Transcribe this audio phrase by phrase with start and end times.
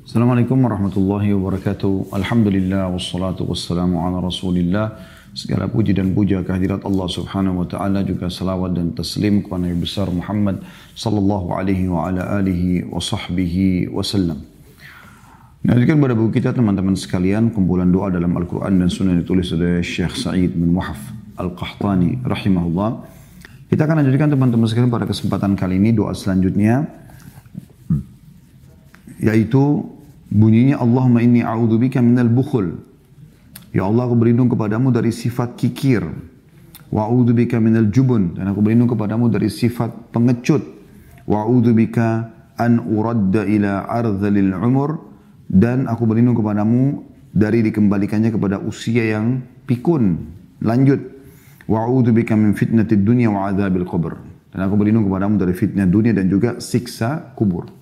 [0.00, 2.16] Assalamualaikum warahmatullahi wabarakatuh.
[2.16, 4.96] Alhamdulillah wassalatu wassalamu ala rasulillah.
[5.36, 9.76] Segala puji dan puja kehadirat Allah subhanahu wa ta'ala juga salawat dan taslim kepada Nabi
[9.84, 10.64] besar Muhammad
[10.96, 13.92] sallallahu alaihi wa ala alihi wa sahbihi.
[15.60, 20.16] Lanjutkan pada buku kita teman-teman sekalian kumpulan doa dalam Al-Quran dan Sunnah ditulis oleh Syekh
[20.16, 20.98] Sa'id bin Wahaf
[21.36, 22.90] Al-Qahtani rahimahullah.
[23.68, 27.01] Kita akan lanjutkan teman-teman sekalian pada kesempatan kali ini doa selanjutnya
[29.22, 29.86] yaitu
[30.28, 32.82] bunyinya Allahumma inni a'udzubika minal bukhul.
[33.72, 36.04] Ya Allah aku berlindung kepadamu dari sifat kikir.
[36.92, 40.60] Wa a'udzubika minal jubun dan aku berlindung kepadamu dari sifat pengecut.
[41.24, 45.00] Wa a'udzubika an uradda ila ardhalil umur
[45.48, 50.20] dan aku berlindung kepadamu dari dikembalikannya kepada usia yang pikun.
[50.60, 51.00] Lanjut.
[51.64, 54.18] Wa a'udzubika min fitnatid dunya wa adzabil qabr.
[54.52, 57.81] Dan aku berlindung kepadamu dari fitnah dunia dan juga siksa kubur.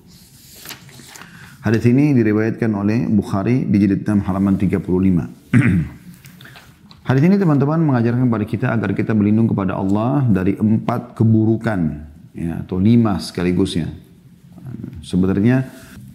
[1.61, 4.81] Hadis ini diriwayatkan oleh Bukhari di jilid 6 halaman 35.
[7.09, 11.81] Hadis ini teman-teman mengajarkan kepada kita agar kita berlindung kepada Allah dari empat keburukan
[12.33, 13.93] ya, atau lima sekaligus ya.
[15.05, 15.69] Sebenarnya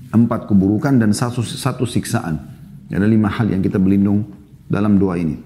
[0.10, 2.42] empat keburukan dan satu, satu siksaan.
[2.90, 4.26] Ada lima hal yang kita berlindung
[4.66, 5.38] dalam doa ini.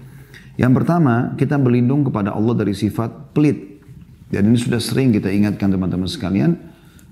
[0.56, 3.84] Yang pertama, kita berlindung kepada Allah dari sifat pelit.
[4.32, 6.69] Dan ini sudah sering kita ingatkan teman-teman sekalian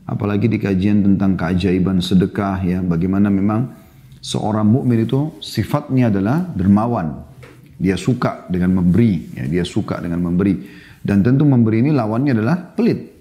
[0.09, 2.79] apalagi di kajian tentang keajaiban sedekah ya.
[2.81, 3.69] Bagaimana memang
[4.25, 7.29] seorang mukmin itu sifatnya adalah dermawan.
[7.79, 9.45] Dia suka dengan memberi ya.
[9.45, 10.57] Dia suka dengan memberi.
[10.99, 13.21] Dan tentu memberi ini lawannya adalah pelit.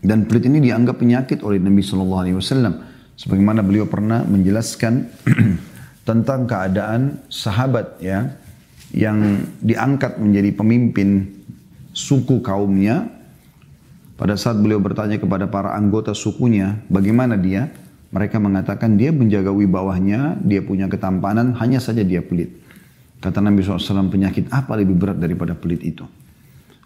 [0.00, 2.74] Dan pelit ini dianggap penyakit oleh Nabi Shallallahu Alaihi Wasallam.
[3.20, 5.12] Sebagaimana beliau pernah menjelaskan
[6.08, 8.32] tentang keadaan sahabat ya
[8.96, 11.28] yang diangkat menjadi pemimpin
[11.92, 13.19] suku kaumnya
[14.20, 17.72] pada saat beliau bertanya kepada para anggota sukunya, bagaimana dia?
[18.12, 22.52] Mereka mengatakan dia menjaga wibawahnya, dia punya ketampanan, hanya saja dia pelit.
[23.24, 26.04] Kata Nabi SAW, penyakit apa lebih berat daripada pelit itu?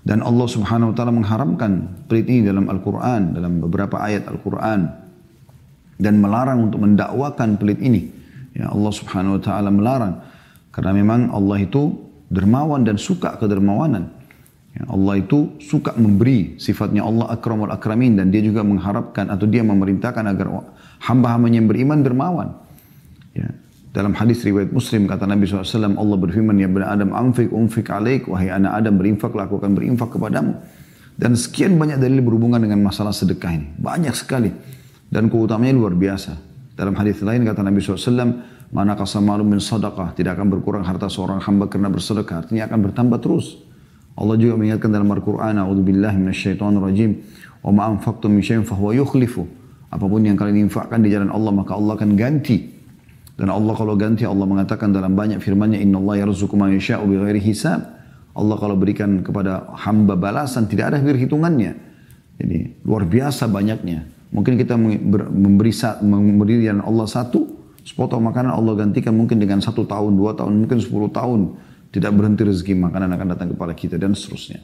[0.04, 1.72] Dan Allah Subhanahu Wa Taala mengharamkan
[2.06, 4.80] pelit ini dalam Al-Quran, dalam beberapa ayat Al-Quran.
[5.98, 8.14] Dan melarang untuk mendakwakan pelit ini.
[8.54, 10.22] Ya Allah Subhanahu Wa Taala melarang.
[10.70, 14.12] Karena memang Allah itu dermawan dan suka kedermawanan.
[14.74, 19.62] Ya, Allah itu suka memberi, sifatnya Allah akramul akramin dan dia juga mengharapkan atau dia
[19.62, 20.50] memerintahkan agar
[20.98, 22.58] hamba-hambanya yang beriman dermawan.
[23.38, 23.54] Ya.
[23.94, 28.26] Dalam hadis riwayat Muslim kata Nabi SAW, Allah berfirman, Ya benar Adam, amfik umfik alaik,
[28.26, 30.58] wahai anak Adam berinfak, lakukan berinfak kepadamu.
[31.14, 33.70] Dan sekian banyak dalil berhubungan dengan masalah sedekah ini.
[33.78, 34.50] Banyak sekali.
[35.06, 36.34] Dan keutamanya luar biasa.
[36.74, 41.38] Dalam hadis lain kata Nabi SAW, Mana kasamalu min sadaqah, tidak akan berkurang harta seorang
[41.38, 42.42] hamba karena bersedekah.
[42.42, 43.62] Artinya akan bertambah terus.
[44.14, 47.10] Allah juga mengingatkan dalam Al-Quran, A'udzubillahi minasyaitonirrajim,
[47.66, 49.42] wa ma anfaqtum min syai'in fahuwa yukhlifu.
[49.90, 52.62] Apa pun yang kalian infakkan di jalan Allah, maka Allah akan ganti.
[53.34, 57.42] Dan Allah kalau ganti, Allah mengatakan dalam banyak firman-Nya, Inna Allah yarzuqu man yasha'u bighairi
[57.42, 57.82] hisab.
[58.34, 61.74] Allah kalau berikan kepada hamba balasan, tidak ada hitungannya.
[62.38, 64.06] Jadi luar biasa banyaknya.
[64.34, 65.70] Mungkin kita memberi,
[66.02, 67.46] memberi Allah satu,
[67.86, 71.54] sepotong makanan Allah gantikan mungkin dengan satu tahun, dua tahun, mungkin sepuluh tahun
[71.94, 74.58] tidak berhenti rezeki makanan akan datang kepada kita dan seterusnya.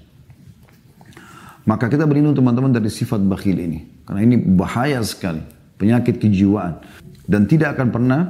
[1.62, 4.02] Maka kita berlindung teman-teman dari sifat bakhil ini.
[4.02, 5.38] Karena ini bahaya sekali.
[5.78, 6.82] Penyakit kejiwaan.
[7.30, 8.20] Dan tidak akan pernah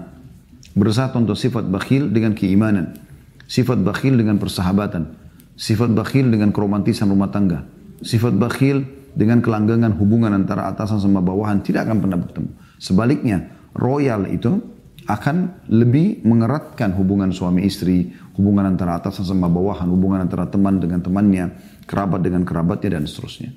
[0.77, 3.01] bersatu untuk sifat bakhil dengan keimanan.
[3.49, 5.17] Sifat bakhil dengan persahabatan.
[5.57, 7.65] Sifat bakhil dengan keromantisan rumah tangga.
[8.05, 8.85] Sifat bakhil
[9.17, 12.51] dengan kelanggangan hubungan antara atasan sama bawahan tidak akan pernah bertemu.
[12.77, 14.61] Sebaliknya, royal itu
[15.09, 21.01] akan lebih mengeratkan hubungan suami istri, hubungan antara atasan sama bawahan, hubungan antara teman dengan
[21.01, 21.57] temannya,
[21.89, 23.51] kerabat dengan kerabatnya dan seterusnya.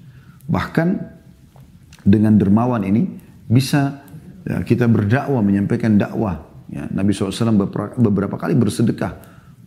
[0.47, 0.87] Bahkan
[2.03, 3.07] dengan dermawan ini
[3.47, 4.03] bisa
[4.47, 6.51] ya, kita berdakwah menyampaikan dakwah.
[6.71, 7.53] Ya, Nabi SAW
[7.99, 9.13] beberapa, kali bersedekah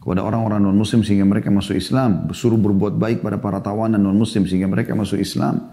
[0.02, 4.16] kepada orang-orang non Muslim sehingga mereka masuk Islam, bersuruh berbuat baik pada para tawanan non
[4.16, 5.70] Muslim sehingga mereka masuk Islam.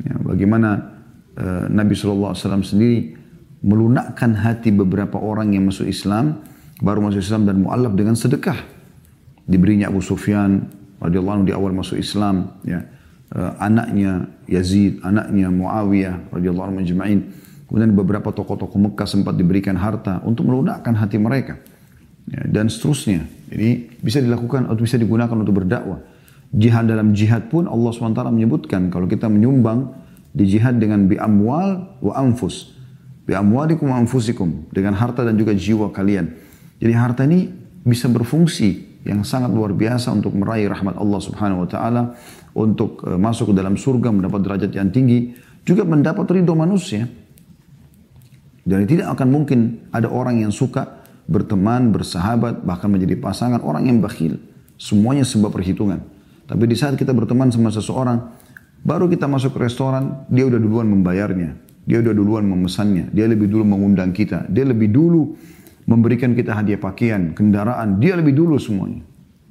[0.00, 0.96] Ya, bagaimana
[1.36, 3.19] uh, Nabi SAW sendiri
[3.60, 6.40] melunakkan hati beberapa orang yang masuk Islam
[6.80, 8.56] baru masuk Islam dan mu'alaf dengan sedekah.
[9.44, 10.64] Diberinya Abu Sufyan
[11.00, 12.84] radhiyallahu anhu di awal masuk Islam, ya.
[13.30, 17.20] Uh, anaknya Yazid, anaknya Muawiyah radhiyallahu anhu majma'in.
[17.70, 21.54] Kemudian beberapa tokoh-tokoh Mekah sempat diberikan harta untuk melunakkan hati mereka.
[22.26, 23.30] Ya, dan seterusnya.
[23.46, 26.02] Jadi bisa dilakukan atau bisa digunakan untuk berdakwah.
[26.50, 29.94] Jihad dalam jihad pun Allah SWT menyebutkan kalau kita menyumbang
[30.34, 32.74] di jihad dengan bi amwal wa anfus.
[33.30, 34.66] Bi amwalikum wa anfusikum.
[34.74, 36.34] Dengan harta dan juga jiwa kalian.
[36.82, 37.46] Jadi harta ini
[37.86, 42.18] bisa berfungsi yang sangat luar biasa untuk meraih rahmat Allah Subhanahu wa taala,
[42.58, 47.06] untuk uh, masuk ke dalam surga mendapat derajat yang tinggi, juga mendapat ridho manusia.
[48.66, 54.02] Dan tidak akan mungkin ada orang yang suka berteman, bersahabat, bahkan menjadi pasangan orang yang
[54.02, 54.42] bakhil.
[54.74, 56.02] Semuanya sebab perhitungan.
[56.50, 58.26] Tapi di saat kita berteman sama seseorang,
[58.82, 61.69] baru kita masuk ke restoran, dia udah duluan membayarnya.
[61.84, 63.10] Dia udah duluan memesannya.
[63.10, 64.46] Dia lebih dulu mengundang kita.
[64.48, 65.34] Dia lebih dulu
[65.88, 67.98] memberikan kita hadiah pakaian, kendaraan.
[67.98, 69.02] Dia lebih dulu semuanya.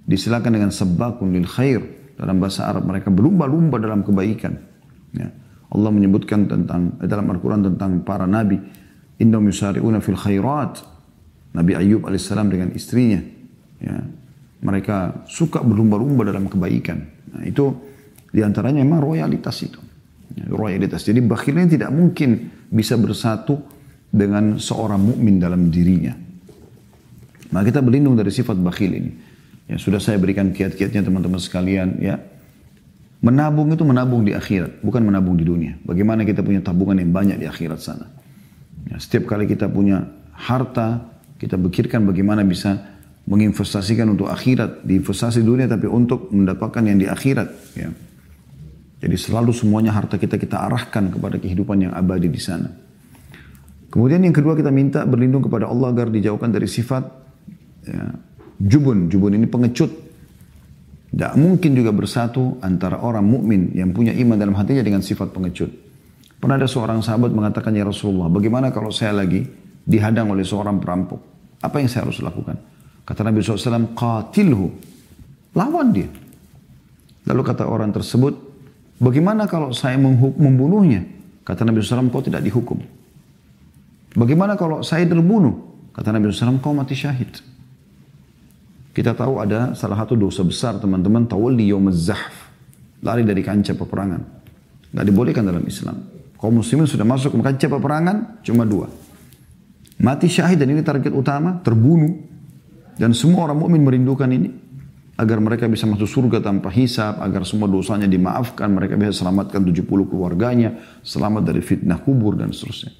[0.06, 1.82] Disilakan dengan sebakun lil khair.
[2.20, 4.60] Dalam bahasa Arab mereka berlumba-lumba dalam kebaikan.
[5.16, 5.32] Ya.
[5.70, 8.60] Allah menyebutkan tentang dalam Al-Quran tentang para nabi.
[9.20, 10.84] Innahum yusari'una fil khairat.
[11.56, 13.20] Nabi Ayub alaihissalam dengan istrinya.
[13.80, 14.04] Ya.
[14.60, 17.00] Mereka suka berlumba-lumba dalam kebaikan.
[17.32, 17.72] Nah, itu
[18.30, 19.80] di antaranya memang royalitas itu.
[20.38, 21.02] Ya, royalitas.
[21.06, 23.58] Jadi bakhilnya tidak mungkin bisa bersatu
[24.10, 26.14] dengan seorang mukmin dalam dirinya.
[27.50, 29.12] Maka kita berlindung dari sifat bakhil ini.
[29.70, 32.22] Ya, sudah saya berikan kiat-kiatnya teman-teman sekalian ya.
[33.20, 35.76] Menabung itu menabung di akhirat, bukan menabung di dunia.
[35.84, 38.08] Bagaimana kita punya tabungan yang banyak di akhirat sana.
[38.88, 41.04] Ya, setiap kali kita punya harta,
[41.36, 42.80] kita pikirkan bagaimana bisa
[43.28, 47.50] menginvestasikan untuk akhirat, di investasi dunia tapi untuk mendapatkan yang di akhirat.
[47.76, 47.92] Ya.
[49.00, 52.68] Jadi selalu semuanya harta kita kita arahkan kepada kehidupan yang abadi di sana.
[53.90, 57.04] Kemudian yang kedua kita minta berlindung kepada Allah agar dijauhkan dari sifat
[57.88, 58.14] ya,
[58.60, 59.08] jubun.
[59.08, 60.12] Jubun ini pengecut.
[61.10, 65.72] Tidak mungkin juga bersatu antara orang mukmin yang punya iman dalam hatinya dengan sifat pengecut.
[66.38, 69.44] Pernah ada seorang sahabat mengatakan, Ya Rasulullah, bagaimana kalau saya lagi
[69.84, 71.20] dihadang oleh seorang perampok?
[71.60, 72.56] Apa yang saya harus lakukan?
[73.04, 74.70] Kata Nabi SAW, qatilhu.
[75.58, 76.08] Lawan dia.
[77.26, 78.49] Lalu kata orang tersebut,
[79.00, 81.04] bagaimana kalau saya membunuhnya?
[81.48, 82.78] Kata Nabi SAW, kau tidak dihukum.
[84.14, 85.58] Bagaimana kalau saya terbunuh?
[85.96, 87.42] Kata Nabi SAW, kau mati syahid.
[88.94, 92.36] Kita tahu ada salah satu dosa besar teman-teman tawalli yaumaz zahf.
[93.02, 94.22] Lari dari kancah peperangan.
[94.94, 95.98] Nggak dibolehkan dalam Islam.
[96.36, 98.92] Kaum muslimin sudah masuk ke kancah peperangan cuma dua.
[100.00, 102.16] Mati syahid dan ini target utama, terbunuh.
[103.00, 104.52] Dan semua orang mukmin merindukan ini
[105.20, 109.84] agar mereka bisa masuk surga tanpa hisab, agar semua dosanya dimaafkan, mereka bisa selamatkan 70
[109.84, 112.96] keluarganya, selamat dari fitnah kubur dan seterusnya.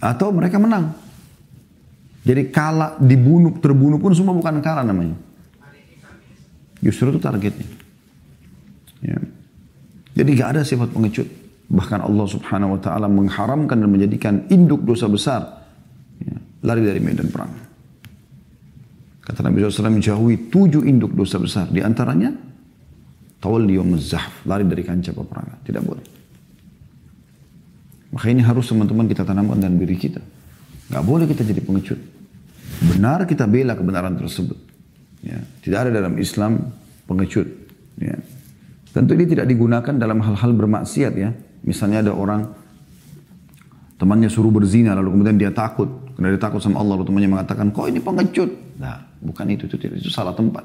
[0.00, 0.96] Atau mereka menang,
[2.24, 5.20] jadi kalah, dibunuh, terbunuh pun semua bukan kalah namanya.
[6.80, 7.68] Justru itu targetnya.
[9.04, 9.20] Ya.
[10.16, 11.28] Jadi gak ada sifat pengecut.
[11.68, 15.66] Bahkan Allah subhanahu wa ta'ala mengharamkan dan menjadikan induk dosa besar.
[16.24, 16.36] Ya.
[16.64, 17.65] Lari dari medan perang.
[19.26, 21.66] Kata Nabi SAW menjauhi tujuh induk dosa besar.
[21.66, 22.30] Di antaranya.
[23.46, 25.58] Lari dari kancah peperangan.
[25.66, 26.06] Tidak boleh.
[28.14, 30.18] Maka ini harus teman-teman kita tanamkan dalam diri kita.
[30.90, 31.98] Gak boleh kita jadi pengecut.
[32.94, 34.58] Benar kita bela kebenaran tersebut.
[35.22, 35.42] Ya.
[35.62, 36.70] Tidak ada dalam Islam
[37.06, 37.46] pengecut.
[38.02, 38.18] Ya.
[38.90, 41.30] Tentu ini tidak digunakan dalam hal-hal bermaksiat ya.
[41.66, 42.50] Misalnya ada orang
[43.96, 47.70] temannya suruh berzina lalu kemudian dia takut karena dia takut sama Allah lalu temannya mengatakan
[47.70, 48.50] kok ini pengecut.
[48.82, 50.64] Nah, bukan itu itu itu salah tempat.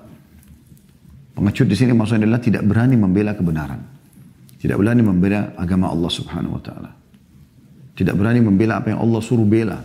[1.32, 3.82] Pengecut di sini maksudnya adalah tidak berani membela kebenaran.
[4.60, 6.92] Tidak berani membela agama Allah Subhanahu wa taala.
[7.98, 9.82] Tidak berani membela apa yang Allah suruh bela.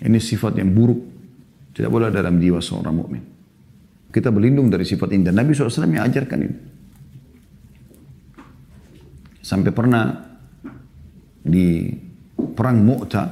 [0.00, 1.00] Ini sifat yang buruk
[1.74, 3.22] tidak boleh dalam jiwa seorang mukmin.
[4.10, 5.22] Kita berlindung dari sifat ini.
[5.22, 6.56] Dan Nabi SAW yang ajarkan ini.
[9.40, 10.10] Sampai pernah
[11.40, 11.90] di
[12.36, 13.24] perang Mu'ta,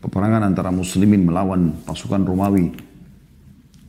[0.00, 2.89] peperangan antara muslimin melawan pasukan Romawi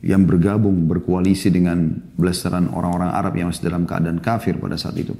[0.02, 5.14] yang bergabung berkoalisi dengan belasaran orang-orang Arab yang masih dalam keadaan kafir pada saat itu.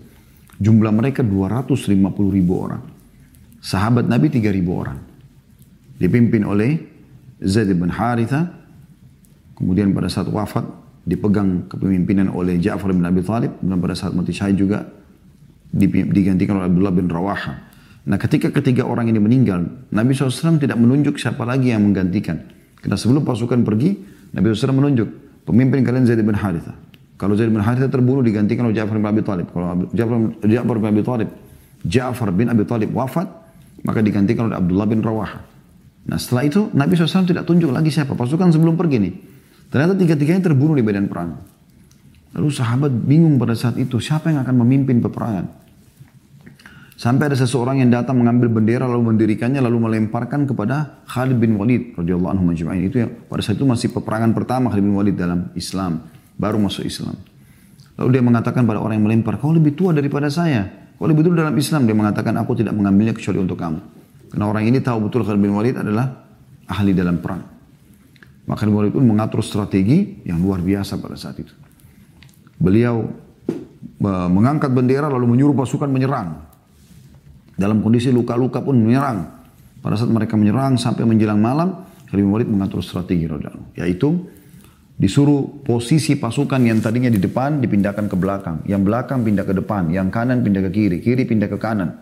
[0.59, 2.03] Jumlah mereka 250
[2.35, 2.83] ribu orang.
[3.63, 4.99] Sahabat Nabi 3 ribu orang.
[6.03, 6.83] Dipimpin oleh
[7.39, 8.51] Zaid bin Haritha.
[9.55, 10.67] Kemudian pada saat wafat
[11.07, 13.63] dipegang kepemimpinan oleh Ja'far bin Abi Thalib.
[13.63, 14.83] Dan pada saat mati syahid juga
[16.11, 17.71] digantikan oleh Abdullah bin Rawaha.
[18.03, 19.63] Nah ketika ketiga orang ini meninggal,
[19.95, 22.43] Nabi SAW tidak menunjuk siapa lagi yang menggantikan.
[22.83, 23.95] Karena sebelum pasukan pergi,
[24.33, 25.09] Nabi SAW menunjuk
[25.45, 26.73] pemimpin kalian Zaid bin Haritha.
[27.21, 29.47] Kalau Zaid bin Haritha terbunuh digantikan oleh Ja'far bin Abi Thalib.
[29.53, 31.29] Kalau Ja'far bin Abi Thalib,
[31.87, 33.29] Ja'far bin Abi Thalib wafat,
[33.87, 35.39] maka digantikan oleh Abdullah bin Rawaha.
[36.03, 38.19] Nah setelah itu Nabi SAW tidak tunjuk lagi siapa.
[38.19, 39.15] Pasukan sebelum pergi nih.
[39.71, 41.39] Ternyata tiga-tiganya terbunuh di medan perang.
[42.33, 44.03] Lalu sahabat bingung pada saat itu.
[44.03, 45.62] Siapa yang akan memimpin peperangan?
[47.03, 51.99] Sampai ada seseorang yang datang mengambil bendera lalu mendirikannya lalu melemparkan kepada Khalid bin Walid
[51.99, 52.87] radhiyallahu anhu majma'in.
[52.87, 55.99] Itu yang pada saat itu masih peperangan pertama Khalid bin Walid dalam Islam,
[56.39, 57.19] baru masuk Islam.
[57.99, 60.95] Lalu dia mengatakan pada orang yang melempar, "Kau lebih tua daripada saya.
[60.95, 63.83] Kau lebih dulu dalam Islam." Dia mengatakan, "Aku tidak mengambilnya kecuali untuk kamu."
[64.31, 66.07] Karena orang ini tahu betul Khalid bin Walid adalah
[66.71, 67.43] ahli dalam perang.
[68.47, 71.51] Maka Khalid bin Walid pun mengatur strategi yang luar biasa pada saat itu.
[72.63, 73.11] Beliau
[74.07, 76.52] mengangkat bendera lalu menyuruh pasukan menyerang.
[77.57, 79.29] Dalam kondisi luka-luka pun menyerang.
[79.83, 84.29] Pada saat mereka menyerang sampai menjelang malam, Khalid bin Walid mengatur strategi radhiyallahu yaitu
[85.01, 89.89] disuruh posisi pasukan yang tadinya di depan dipindahkan ke belakang, yang belakang pindah ke depan,
[89.91, 91.97] yang kanan pindah ke kiri, kiri pindah ke kanan.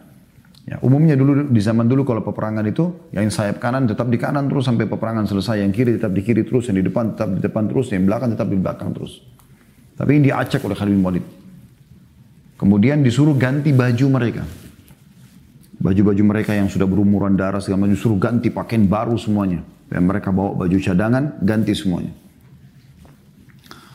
[0.69, 4.51] Ya, umumnya dulu di zaman dulu kalau peperangan itu yang sayap kanan tetap di kanan
[4.51, 7.41] terus sampai peperangan selesai, yang kiri tetap di kiri terus, yang di depan tetap di
[7.41, 9.25] depan terus, yang belakang tetap di belakang terus.
[9.97, 11.27] Tapi ini diacak oleh Khalid bin Walid.
[12.61, 14.45] Kemudian disuruh ganti baju mereka.
[15.81, 19.65] Baju-baju mereka yang sudah berumuran darah segala macam disuruh ganti pakaian baru semuanya.
[19.89, 22.13] Dan mereka bawa baju cadangan, ganti semuanya.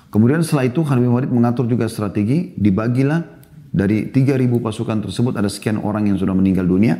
[0.09, 3.21] Kemudian setelah itu Khalid bin Walid mengatur juga strategi, dibagilah
[3.69, 6.95] dari 3.000 pasukan tersebut ada sekian orang yang sudah meninggal dunia.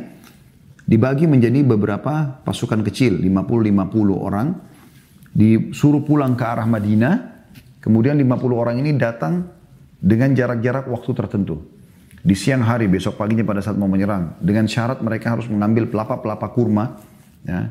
[0.86, 4.54] Dibagi menjadi beberapa pasukan kecil, 50-50 orang.
[5.34, 7.14] Disuruh pulang ke arah Madinah.
[7.82, 9.50] Kemudian 50 orang ini datang
[9.98, 11.75] dengan jarak-jarak waktu tertentu.
[12.26, 14.34] Di siang hari, besok paginya pada saat mau menyerang.
[14.42, 16.98] Dengan syarat mereka harus mengambil pelapa-pelapa kurma.
[17.46, 17.70] Ya.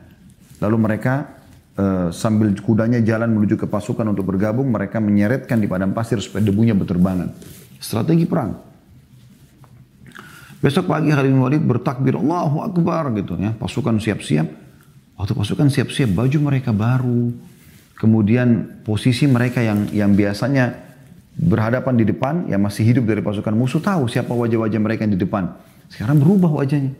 [0.63, 1.27] Lalu mereka
[1.75, 6.47] uh, sambil kudanya jalan menuju ke pasukan untuk bergabung, mereka menyeretkan di padang pasir supaya
[6.47, 7.35] debunya berterbangan.
[7.83, 8.55] Strategi perang.
[10.63, 13.51] Besok pagi Khalid bin Walid bertakbir Allahu Akbar gitu ya.
[13.59, 14.47] Pasukan siap-siap.
[15.19, 17.35] Waktu pasukan siap-siap baju mereka baru.
[18.00, 20.85] Kemudian posisi mereka yang yang biasanya
[21.36, 25.22] berhadapan di depan yang masih hidup dari pasukan musuh tahu siapa wajah-wajah mereka yang di
[25.22, 25.51] depan.
[25.92, 26.96] Sekarang berubah wajahnya.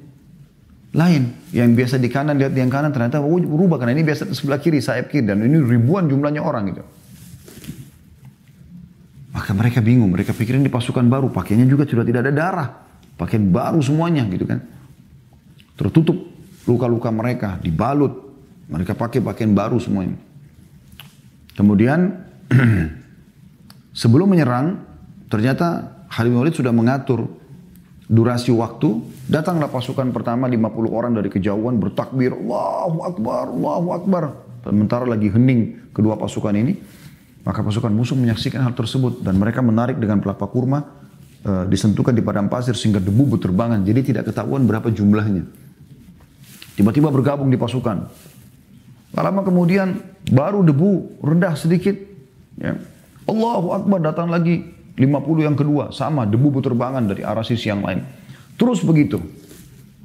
[0.96, 1.32] Lain.
[1.52, 4.80] Yang biasa di kanan lihat yang kanan ternyata berubah karena ini biasa di sebelah kiri
[4.84, 6.84] sayap kiri dan ini ribuan jumlahnya orang gitu.
[9.36, 12.70] Maka mereka bingung, mereka pikirin di pasukan baru, pakainya juga sudah tidak ada darah.
[13.20, 14.64] Pakaian baru semuanya gitu kan.
[15.76, 16.16] Tertutup
[16.64, 18.24] luka-luka mereka, dibalut.
[18.72, 20.16] Mereka pakai pakaian baru semuanya.
[21.56, 22.16] Kemudian
[23.96, 24.84] sebelum menyerang,
[25.32, 27.32] ternyata Khalid bin Walid sudah mengatur
[28.06, 29.02] durasi waktu.
[29.26, 30.62] Datanglah pasukan pertama 50
[30.94, 34.24] orang dari kejauhan bertakbir, Allahu Akbar, Allahu Akbar.
[34.62, 36.78] Sementara lagi hening kedua pasukan ini,
[37.42, 40.86] maka pasukan musuh menyaksikan hal tersebut dan mereka menarik dengan pelapa kurma
[41.46, 43.82] uh, disentuhkan di padang pasir sehingga debu berterbangan.
[43.86, 45.46] Jadi tidak ketahuan berapa jumlahnya.
[46.76, 47.98] Tiba-tiba bergabung di pasukan.
[49.16, 49.96] Lama kemudian
[50.28, 51.96] baru debu rendah sedikit.
[52.60, 52.76] Ya.
[53.26, 54.62] Allahu Akbar datang lagi
[54.96, 55.92] 50 yang kedua.
[55.92, 58.06] Sama debu berterbangan dari arah sisi yang lain.
[58.56, 59.20] Terus begitu.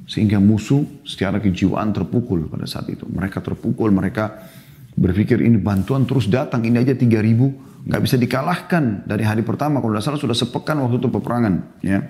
[0.09, 3.07] Sehingga musuh secara kejiwaan terpukul pada saat itu.
[3.07, 4.49] Mereka terpukul, mereka
[4.97, 6.65] berpikir ini bantuan terus datang.
[6.65, 11.09] Ini aja 3000 nggak bisa dikalahkan dari hari pertama kalau salah sudah sepekan waktu itu
[11.09, 12.05] peperangan ya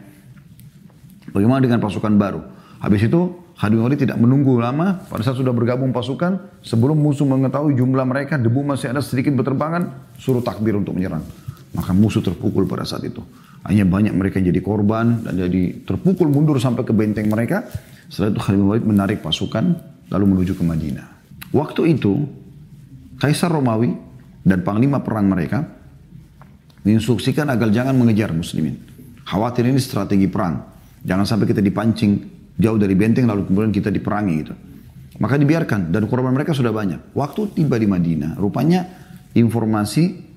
[1.31, 2.43] bagaimana dengan pasukan baru
[2.83, 3.39] habis itu
[3.69, 5.05] Bin Walid tidak menunggu lama.
[5.05, 10.09] Pada saat sudah bergabung pasukan sebelum musuh mengetahui jumlah mereka debu masih ada sedikit berterbangan
[10.17, 11.21] suruh takbir untuk menyerang.
[11.77, 13.21] Maka musuh terpukul pada saat itu.
[13.61, 17.69] Hanya banyak mereka jadi korban dan jadi terpukul mundur sampai ke benteng mereka.
[18.09, 19.77] Setelah itu Khalid bin Walid menarik pasukan
[20.09, 21.07] lalu menuju ke Madinah.
[21.53, 22.25] Waktu itu
[23.21, 23.93] Kaisar Romawi
[24.41, 25.61] dan panglima perang mereka
[26.81, 28.81] menginstruksikan agar jangan mengejar muslimin.
[29.21, 30.57] Khawatir ini strategi perang.
[31.05, 34.53] Jangan sampai kita dipancing jauh dari benteng lalu kemudian kita diperangi gitu.
[35.17, 37.17] Maka dibiarkan dan korban mereka sudah banyak.
[37.17, 38.85] Waktu tiba di Madinah, rupanya
[39.33, 40.29] informasi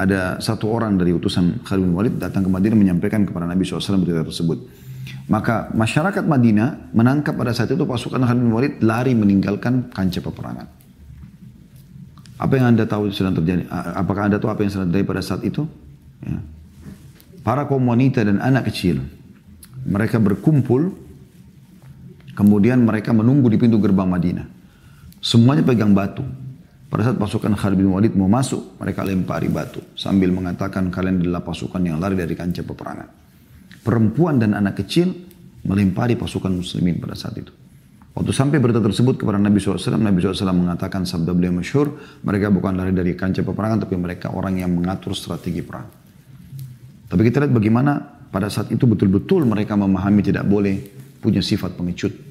[0.00, 4.00] ada satu orang dari utusan Khalid bin Walid datang ke Madinah menyampaikan kepada Nabi SAW
[4.00, 4.58] berita tersebut.
[5.28, 10.66] Maka masyarakat Madinah menangkap pada saat itu pasukan Khalid bin Walid lari meninggalkan kancah peperangan.
[12.40, 13.68] Apa yang Anda tahu sedang terjadi?
[13.68, 15.68] Apakah Anda tahu apa yang sedang terjadi pada saat itu?
[16.24, 16.40] Ya.
[17.44, 19.04] Para kaum wanita dan anak kecil,
[19.84, 20.96] mereka berkumpul,
[22.40, 24.48] kemudian mereka menunggu di pintu gerbang Madinah.
[25.20, 26.24] Semuanya pegang batu.
[26.88, 29.84] Pada saat pasukan Khalid bin Walid mau masuk, mereka lempari batu.
[29.92, 33.08] Sambil mengatakan kalian adalah pasukan yang lari dari kancah peperangan.
[33.84, 35.12] Perempuan dan anak kecil
[35.68, 37.52] melempari pasukan muslimin pada saat itu.
[38.10, 41.94] Waktu sampai berita tersebut kepada Nabi SAW, Nabi SAW mengatakan sabda beliau masyhur,
[42.26, 45.86] mereka bukan lari dari kancah peperangan, tapi mereka orang yang mengatur strategi perang.
[47.06, 47.92] Tapi kita lihat bagaimana
[48.34, 50.74] pada saat itu betul-betul mereka memahami tidak boleh
[51.22, 52.29] punya sifat pengecut.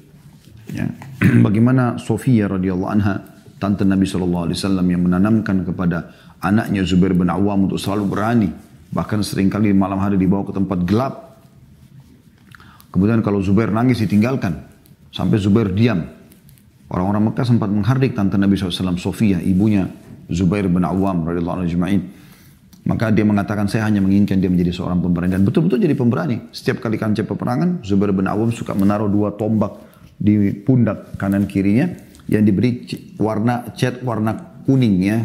[0.70, 0.86] Ya.
[1.46, 3.14] bagaimana Sofia radhiyallahu anha,
[3.60, 4.50] tante Nabi SAW
[4.86, 8.50] yang menanamkan kepada anaknya Zubair bin Awam untuk selalu berani.
[8.90, 11.14] Bahkan sering kali malam hari dibawa ke tempat gelap.
[12.90, 14.66] Kemudian kalau Zubair nangis ditinggalkan.
[15.14, 16.06] Sampai Zubair diam.
[16.90, 19.86] Orang-orang Mekah sempat menghardik tante Nabi SAW, Sofia, ibunya
[20.26, 22.02] Zubair bin Awam radhiyallahu anhu
[22.80, 26.50] Maka dia mengatakan saya hanya menginginkan dia menjadi seorang pemberani dan betul-betul jadi pemberani.
[26.50, 29.70] Setiap kali kancah peperangan, Zubair bin Awam suka menaruh dua tombak
[30.20, 31.88] di pundak kanan kirinya
[32.28, 32.84] yang diberi
[33.16, 35.18] warna cat warna kuning ya.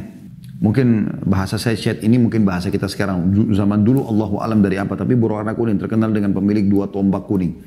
[0.55, 4.95] Mungkin bahasa saya cat ini mungkin bahasa kita sekarang zaman dulu Allahu alam dari apa
[4.95, 7.59] tapi berwarna kuning terkenal dengan pemilik dua tombak kuning.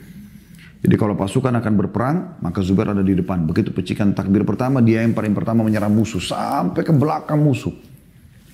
[0.79, 3.43] Jadi kalau pasukan akan berperang, maka Zubair ada di depan.
[3.51, 7.75] Begitu pecikan takbir pertama, dia yang paling pertama menyerang musuh sampai ke belakang musuh.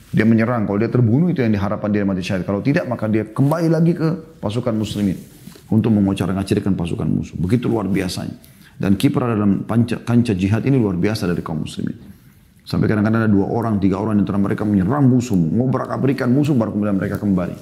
[0.08, 0.64] Dia menyerang.
[0.64, 2.48] Kalau dia terbunuh itu yang diharapkan dia mati syahid.
[2.48, 5.20] Kalau tidak, maka dia kembali lagi ke pasukan muslimin
[5.68, 7.36] untuk mengocar-ngacirkan pasukan musuh.
[7.36, 8.32] Begitu luar biasanya.
[8.74, 11.94] Dan kiprah dalam panca, kanca jihad ini luar biasa dari kaum muslimin.
[12.64, 16.72] Sampai kadang-kadang ada dua orang, tiga orang antara mereka menyerang musuh, mau berikan musuh, baru
[16.72, 17.56] kemudian mereka kembali.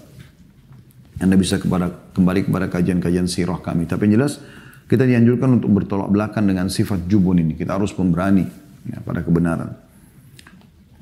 [1.19, 3.91] Anda bisa kepada, kembali kepada kajian-kajian sirah kami.
[3.91, 4.39] Tapi yang jelas
[4.87, 7.59] kita dianjurkan untuk bertolak belakang dengan sifat jubun ini.
[7.59, 8.47] Kita harus pemberani
[8.87, 9.71] ya, pada kebenaran.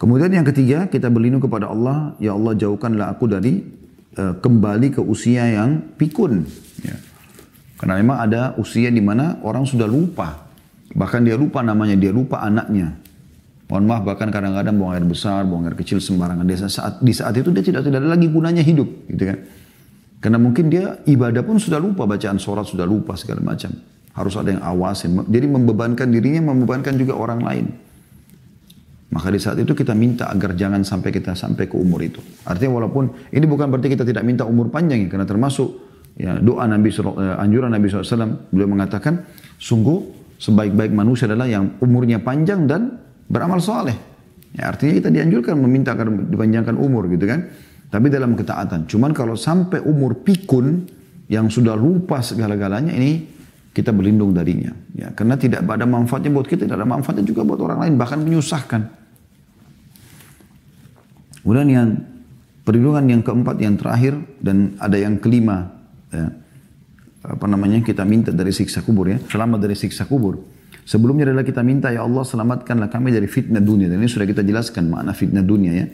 [0.00, 2.16] Kemudian yang ketiga kita berlindung kepada Allah.
[2.16, 3.60] Ya Allah jauhkanlah aku dari
[4.16, 6.48] uh, kembali ke usia yang pikun.
[6.80, 6.96] Ya.
[7.80, 10.36] Karena memang ada usia di mana orang sudah lupa.
[10.92, 12.92] Bahkan dia lupa namanya, dia lupa anaknya.
[13.72, 16.44] Mohon maaf bahkan kadang-kadang buang air besar, buang air kecil sembarangan.
[16.44, 19.08] Di saat, di saat itu dia tidak, tidak ada lagi gunanya hidup.
[19.08, 19.38] Gitu kan.
[20.20, 23.72] Karena mungkin dia ibadah pun sudah lupa, bacaan sholat sudah lupa segala macam.
[24.12, 25.24] Harus ada yang awasin.
[25.24, 27.66] Jadi membebankan dirinya, membebankan juga orang lain.
[29.10, 32.20] Maka di saat itu kita minta agar jangan sampai kita sampai ke umur itu.
[32.44, 35.89] Artinya walaupun ini bukan berarti kita tidak minta umur panjang ya, karena termasuk
[36.20, 39.24] ya, doa Nabi eh, anjuran Nabi SAW beliau mengatakan
[39.56, 43.96] sungguh sebaik-baik manusia adalah yang umurnya panjang dan beramal soleh.
[44.52, 47.48] Ya, artinya kita dianjurkan meminta agar dipanjangkan umur gitu kan.
[47.90, 48.86] Tapi dalam ketaatan.
[48.86, 50.86] Cuman kalau sampai umur pikun
[51.30, 53.26] yang sudah lupa segala-galanya ini
[53.70, 54.74] kita berlindung darinya.
[54.94, 58.18] Ya, karena tidak ada manfaatnya buat kita, tidak ada manfaatnya juga buat orang lain, bahkan
[58.18, 58.82] menyusahkan.
[61.40, 61.88] Kemudian yang
[62.66, 65.79] perlindungan yang keempat, yang terakhir, dan ada yang kelima,
[66.10, 66.26] ya,
[67.24, 70.60] apa namanya kita minta dari siksa kubur ya, selamat dari siksa kubur.
[70.90, 73.86] Sebelumnya adalah kita minta ya Allah selamatkanlah kami dari fitnah dunia.
[73.86, 75.86] Dan ini sudah kita jelaskan makna fitnah dunia ya.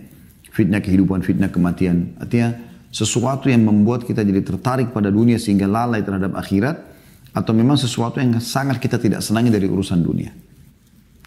[0.57, 2.17] Fitnah kehidupan, fitnah kematian.
[2.17, 2.57] Artinya
[2.89, 6.97] sesuatu yang membuat kita jadi tertarik pada dunia sehingga lalai terhadap akhirat.
[7.37, 10.33] Atau memang sesuatu yang sangat kita tidak senangi dari urusan dunia.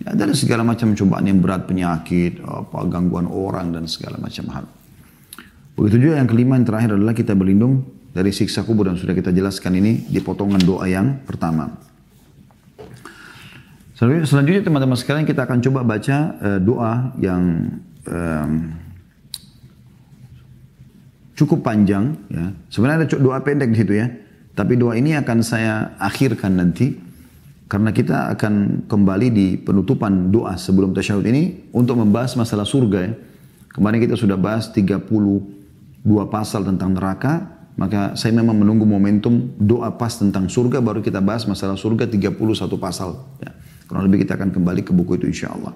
[0.02, 4.66] Ya, ada segala macam cobaan yang berat, penyakit, apa, gangguan orang dan segala macam hal.
[5.78, 9.30] Begitu juga yang kelima yang terakhir adalah kita berlindung dari siksa kubur dan sudah kita
[9.30, 11.70] jelaskan ini di potongan doa yang pertama.
[14.00, 17.68] Selanjutnya teman-teman sekalian kita akan coba baca uh, doa yang
[18.08, 18.52] um,
[21.36, 22.56] cukup panjang ya.
[22.72, 24.08] Sebenarnya ada doa pendek di situ ya.
[24.56, 26.96] Tapi doa ini akan saya akhirkan nanti
[27.68, 33.14] karena kita akan kembali di penutupan doa sebelum tasyahud ini untuk membahas masalah surga ya.
[33.76, 35.12] Kemarin kita sudah bahas 32
[36.32, 41.48] pasal tentang neraka, maka saya memang menunggu momentum doa pas tentang surga baru kita bahas
[41.48, 42.36] masalah surga 31
[42.76, 43.56] pasal ya.
[43.88, 45.72] Kurang lebih kita akan kembali ke buku itu insya Allah.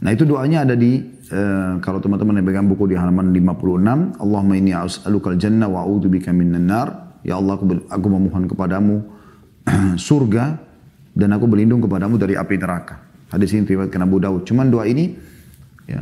[0.00, 0.96] Nah itu doanya ada di
[1.28, 6.32] uh, kalau teman-teman yang pegang buku di halaman 56, Allahumma inni as'alukal jannah wa bika
[6.32, 7.20] minan nar.
[7.20, 9.04] Ya Allah aku, aku memohon kepadamu
[10.08, 10.56] surga
[11.12, 12.96] dan aku berlindung kepadamu dari api neraka.
[13.28, 14.48] Hadis ini riwayatkan Abu Daud.
[14.48, 15.20] Cuman doa ini
[15.84, 16.00] ya,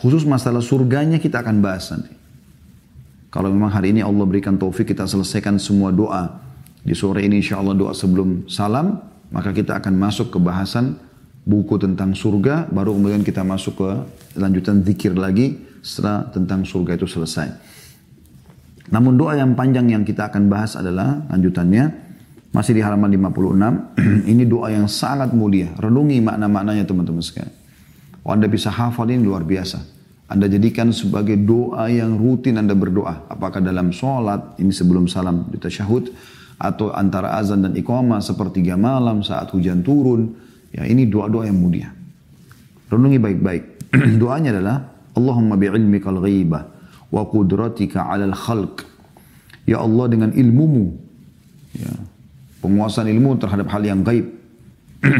[0.00, 2.19] khusus masalah surganya kita akan bahas nanti.
[3.30, 6.42] Kalau memang hari ini Allah berikan taufik kita selesaikan semua doa
[6.82, 8.98] di sore ini insya Allah doa sebelum salam,
[9.30, 10.98] maka kita akan masuk ke bahasan
[11.46, 13.90] buku tentang surga, baru kemudian kita masuk ke
[14.34, 17.54] lanjutan zikir lagi setelah tentang surga itu selesai.
[18.90, 22.10] Namun doa yang panjang yang kita akan bahas adalah lanjutannya
[22.50, 24.26] masih di halaman 56.
[24.34, 25.70] ini doa yang sangat mulia.
[25.78, 27.54] Renungi makna-maknanya teman-teman sekalian.
[28.26, 29.99] Oh, anda bisa hafal ini luar biasa.
[30.30, 33.26] Anda jadikan sebagai doa yang rutin Anda berdoa.
[33.26, 36.14] Apakah dalam sholat, ini sebelum salam di tasyahud,
[36.60, 40.30] atau antara azan dan iqamah sepertiga malam saat hujan turun,
[40.70, 41.90] Ya, ini doa-doa yang mulia.
[42.90, 43.64] Renungi baik-baik.
[44.22, 44.76] Doanya adalah
[45.18, 46.62] Allahumma bi'ilmikal ghaibah
[47.10, 48.86] wa qudratika 'alal khalq.
[49.66, 50.94] Ya Allah dengan ilmumu
[51.74, 51.90] ya,
[52.62, 54.26] penguasaan ilmu terhadap hal yang gaib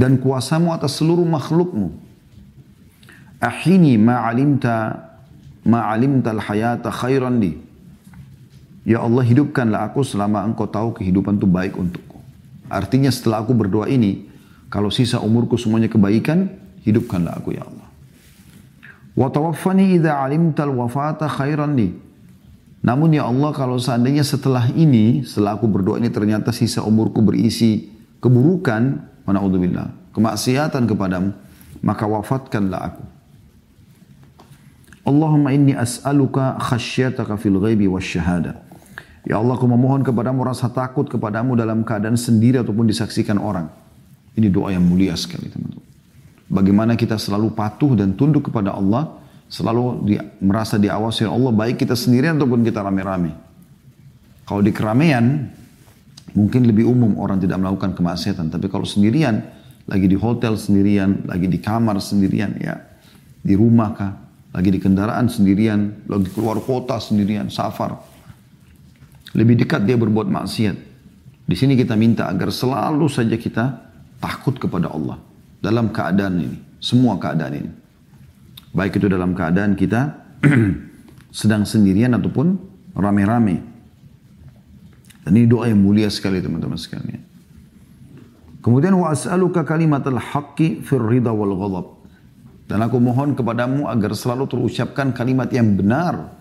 [0.00, 2.07] dan kuasamu atas seluruh makhlukmu.
[3.38, 5.08] Ahini ma'alimta
[5.68, 7.54] ma'alimta al-hayata khairan li.
[8.88, 12.16] Ya Allah hidupkanlah aku selama engkau tahu kehidupan itu baik untukku.
[12.72, 14.24] Artinya setelah aku berdoa ini,
[14.72, 16.48] kalau sisa umurku semuanya kebaikan,
[16.88, 17.88] hidupkanlah aku ya Allah.
[19.12, 21.92] Wa tawaffani idza alimtal wafata khairan li.
[22.80, 27.92] Namun ya Allah kalau seandainya setelah ini, setelah aku berdoa ini ternyata sisa umurku berisi
[28.24, 28.82] keburukan,
[29.28, 29.44] mana
[30.16, 31.36] kemaksiatan kepadamu,
[31.84, 33.17] maka wafatkanlah aku.
[35.08, 38.60] Allahumma inni as'aluka khasyataka fil ghaibi wasyahada.
[39.24, 43.72] Ya Allah, aku memohon kepadamu rasa takut kepadamu dalam keadaan sendiri ataupun disaksikan orang.
[44.36, 45.84] Ini doa yang mulia sekali teman-teman.
[46.48, 49.16] Bagaimana kita selalu patuh dan tunduk kepada Allah,
[49.48, 53.32] selalu di, merasa diawasi oleh Allah, baik kita sendirian ataupun kita rame-rame.
[54.44, 55.48] Kalau di keramaian,
[56.36, 58.52] Mungkin lebih umum orang tidak melakukan kemaksiatan.
[58.52, 59.40] Tapi kalau sendirian,
[59.88, 62.78] lagi di hotel sendirian, lagi di kamar sendirian, ya
[63.40, 64.12] di rumah kah,
[64.52, 68.00] lagi di kendaraan sendirian, lagi keluar kota sendirian, safar.
[69.36, 70.76] Lebih dekat dia berbuat maksiat.
[71.48, 73.64] Di sini kita minta agar selalu saja kita
[74.20, 75.20] takut kepada Allah
[75.60, 77.70] dalam keadaan ini, semua keadaan ini.
[78.72, 80.12] Baik itu dalam keadaan kita
[81.40, 82.46] sedang sendirian ataupun
[82.96, 83.56] rame-rame.
[85.24, 87.20] Dan ini doa yang mulia sekali teman-teman sekalian.
[88.64, 91.86] Kemudian wa as'aluka kalimatal haqqi fir ridha wal ghadab.
[92.68, 96.36] Dan aku mohon kepadamu agar selalu terucapkan kalimat yang benar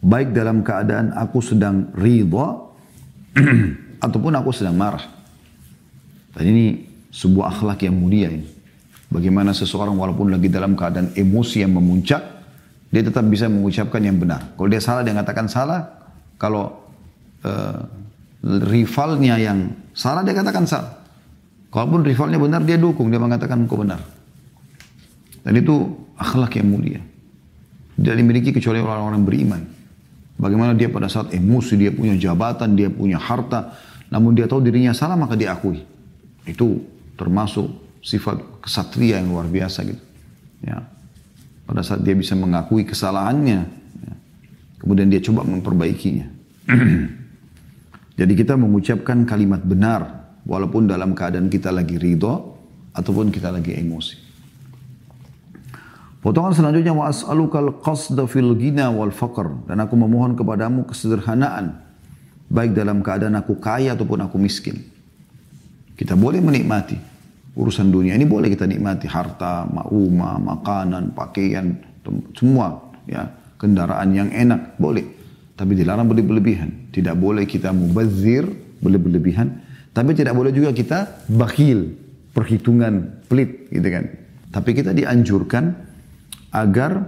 [0.00, 2.56] baik dalam keadaan aku sedang ridha
[4.06, 5.04] ataupun aku sedang marah.
[6.32, 8.48] Dan ini sebuah akhlak yang mulia ini.
[9.12, 12.22] Bagaimana seseorang walaupun lagi dalam keadaan emosi yang memuncak,
[12.88, 14.56] dia tetap bisa mengucapkan yang benar.
[14.56, 15.84] Kalau dia salah, dia katakan salah.
[16.40, 16.80] Kalau
[17.44, 17.78] uh,
[18.72, 20.96] rivalnya yang salah, dia katakan salah.
[21.68, 24.00] Kalaupun rivalnya benar, dia dukung, dia mengatakan kau benar.
[25.42, 25.74] Dan itu
[26.14, 27.02] akhlak yang mulia.
[27.98, 29.62] Tidak dimiliki kecuali orang-orang beriman.
[30.38, 33.76] Bagaimana dia pada saat emosi, dia punya jabatan, dia punya harta,
[34.10, 35.84] namun dia tahu dirinya salah maka diakui.
[36.48, 36.82] Itu
[37.14, 37.70] termasuk
[38.02, 40.02] sifat kesatria yang luar biasa gitu.
[40.66, 40.82] Ya.
[41.62, 43.60] Pada saat dia bisa mengakui kesalahannya,
[44.02, 44.14] ya.
[44.82, 46.26] kemudian dia coba memperbaikinya.
[48.20, 52.58] Jadi kita mengucapkan kalimat benar, walaupun dalam keadaan kita lagi ridho,
[52.92, 54.31] ataupun kita lagi emosi.
[56.22, 61.82] Potongan selanjutnya wa as'alukal qasda fil gina wal faqr dan aku memohon kepadamu kesederhanaan
[62.46, 64.78] baik dalam keadaan aku kaya ataupun aku miskin.
[65.98, 66.94] Kita boleh menikmati
[67.58, 71.74] urusan dunia ini boleh kita nikmati harta, rumah, makanan, pakaian,
[72.38, 73.26] semua ya
[73.58, 75.04] kendaraan yang enak boleh.
[75.58, 76.90] Tapi dilarang berlebihan.
[76.94, 78.46] Tidak boleh kita mubazir
[78.78, 79.62] berlebihan.
[79.92, 81.92] Tapi tidak boleh juga kita bakhil,
[82.32, 84.04] perhitungan pelit gitu kan.
[84.48, 85.91] Tapi kita dianjurkan
[86.52, 87.00] agar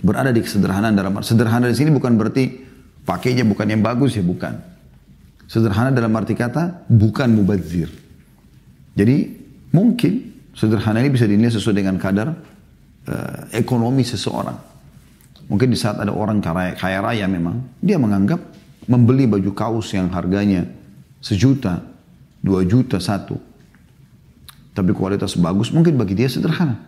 [0.00, 2.62] berada di kesederhanaan dalam sederhana di sini bukan berarti
[3.02, 4.54] pakainya bukan yang bagus ya bukan.
[5.50, 7.90] Sederhana dalam arti kata bukan mubazir.
[8.94, 9.34] Jadi
[9.74, 12.30] mungkin sederhana ini bisa dinilai sesuai dengan kadar
[13.10, 14.54] uh, ekonomi seseorang.
[15.50, 18.38] Mungkin di saat ada orang kaya, kaya raya memang dia menganggap
[18.86, 20.70] membeli baju kaos yang harganya
[21.18, 21.82] sejuta,
[22.38, 23.34] dua juta satu,
[24.70, 26.78] tapi kualitas bagus mungkin bagi dia sederhana.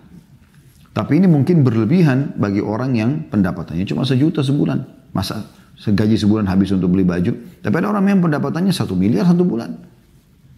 [0.93, 5.09] Tapi ini mungkin berlebihan bagi orang yang pendapatannya cuma sejuta sebulan.
[5.17, 5.49] Masa
[5.81, 7.33] segaji sebulan habis untuk beli baju.
[7.65, 9.73] Tapi ada orang yang pendapatannya satu miliar satu bulan.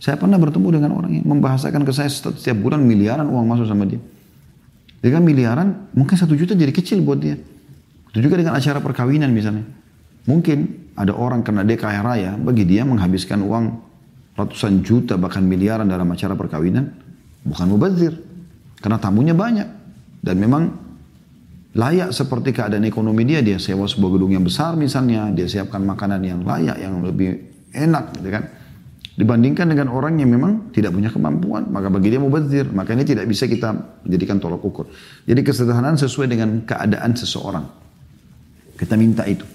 [0.03, 3.87] Saya pernah bertemu dengan orang yang membahasakan ke saya setiap bulan miliaran uang masuk sama
[3.87, 4.03] dia.
[4.99, 7.39] Dengan miliaran mungkin satu juta jadi kecil buat dia.
[8.11, 9.63] Itu juga dengan acara perkawinan misalnya.
[10.27, 13.65] Mungkin ada orang karena dia kaya raya, bagi dia menghabiskan uang
[14.35, 16.91] ratusan juta bahkan miliaran dalam acara perkawinan
[17.47, 18.19] bukan mubazir.
[18.83, 19.84] Karena tamunya banyak.
[20.25, 20.73] Dan memang
[21.77, 26.25] layak seperti keadaan ekonomi dia, dia sewa sebuah gedung yang besar misalnya, dia siapkan makanan
[26.25, 27.45] yang layak, yang lebih
[27.77, 28.45] enak gitu kan.
[29.15, 33.47] Dibandingkan dengan orang yang memang tidak punya kemampuan, maka bagi dia mubazir, ini tidak bisa
[33.47, 34.91] kita jadikan tolak ukur.
[35.23, 37.63] Jadi kesederhanaan sesuai dengan keadaan seseorang.
[38.75, 39.47] Kita minta itu.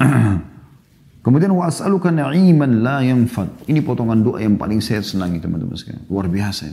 [1.24, 3.68] Kemudian was'aluka na'iman la yanfad.
[3.68, 6.08] Ini potongan doa yang paling saya senangi teman-teman sekalian.
[6.08, 6.72] Luar biasa.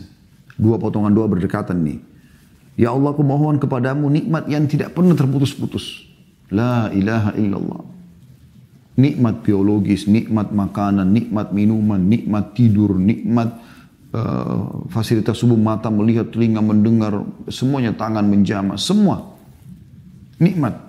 [0.56, 2.00] Dua potongan doa berdekatan nih.
[2.78, 6.06] Ya Allah aku mohon kepadamu nikmat yang tidak pernah terputus-putus.
[6.54, 7.82] La ilaha illallah.
[8.98, 13.58] Nikmat biologis, nikmat makanan, nikmat minuman, nikmat tidur, nikmat
[14.14, 19.38] uh, fasilitas tubuh mata melihat, telinga mendengar, semuanya tangan menjama, semua
[20.38, 20.86] nikmat.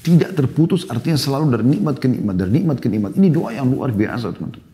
[0.00, 3.12] Tidak terputus artinya selalu dari nikmat ke nikmat, dari nikmat ke nikmat.
[3.18, 4.64] Ini doa yang luar biasa teman-teman.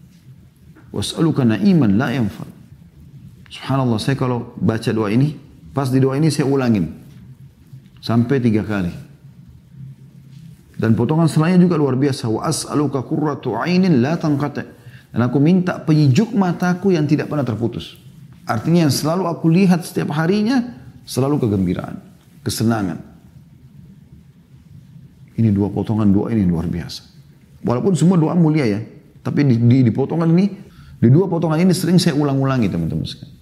[0.92, 2.50] Was'aluka na'iman la yanfad.
[3.48, 5.32] Subhanallah, saya kalau baca doa ini,
[5.72, 6.92] Pas di doa ini saya ulangin.
[8.04, 8.92] Sampai tiga kali.
[10.76, 12.28] Dan potongan selanjutnya juga luar biasa.
[12.28, 14.68] Wa as'aluka kurratu ainin la tanqata.
[15.12, 17.96] Dan aku minta penyejuk mataku yang tidak pernah terputus.
[18.48, 20.74] Artinya yang selalu aku lihat setiap harinya,
[21.06, 22.00] selalu kegembiraan,
[22.42, 22.98] kesenangan.
[25.38, 27.08] Ini dua potongan doa ini luar biasa.
[27.62, 28.80] Walaupun semua doa mulia ya.
[29.22, 30.50] Tapi di, di, di potongan ini,
[30.98, 33.41] di dua potongan ini sering saya ulang-ulangi teman-teman sekalian.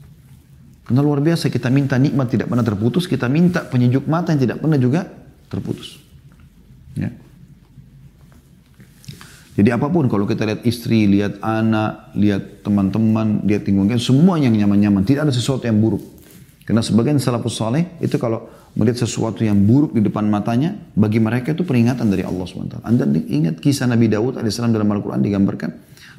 [0.90, 4.58] Karena luar biasa kita minta nikmat tidak pernah terputus, kita minta penyejuk mata yang tidak
[4.58, 5.06] pernah juga
[5.46, 6.02] terputus.
[6.98, 7.14] Ya.
[9.54, 14.50] Jadi apa pun kalau kita lihat istri, lihat anak, lihat teman-teman, lihat lingkungan, semua yang
[14.50, 15.06] nyaman-nyaman.
[15.06, 16.02] Tidak ada sesuatu yang buruk.
[16.66, 21.54] Karena sebagian salafus saleh itu kalau melihat sesuatu yang buruk di depan matanya, bagi mereka
[21.54, 22.82] itu peringatan dari Allah SWT.
[22.82, 25.70] Anda ingat kisah Nabi Daud AS dalam Al-Quran digambarkan?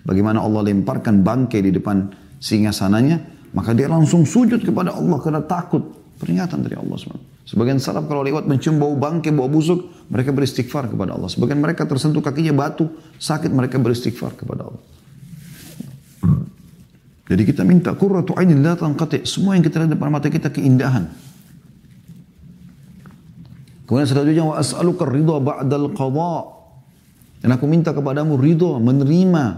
[0.08, 2.08] Bagaimana Allah lemparkan bangkai di depan
[2.40, 6.00] singa sananya, maka dia langsung sujud kepada Allah karena takut.
[6.22, 7.50] Peringatan dari Allah SWT.
[7.50, 11.26] Sebagian salaf kalau lewat mencium bau bangkai, bau busuk, mereka beristighfar kepada Allah.
[11.26, 12.86] Sebagian mereka tersentuh kakinya batu,
[13.18, 14.82] sakit mereka beristighfar kepada Allah.
[17.26, 19.26] Jadi kita minta qurratu ainin la tanqati.
[19.26, 21.10] Semua yang kita lihat depan mata kita keindahan.
[23.90, 26.36] Kemudian selanjutnya wa as'aluka ridha ba'dal qada.
[27.42, 29.58] Dan aku minta kepadamu ridha, menerima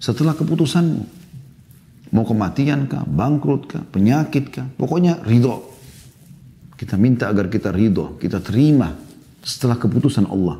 [0.00, 1.19] setelah keputusanmu.
[2.10, 5.62] Mau kematian kah, bangkrut kah, penyakit kah, pokoknya ridha.
[6.74, 8.98] Kita minta agar kita ridha, kita terima
[9.46, 10.58] setelah keputusan Allah.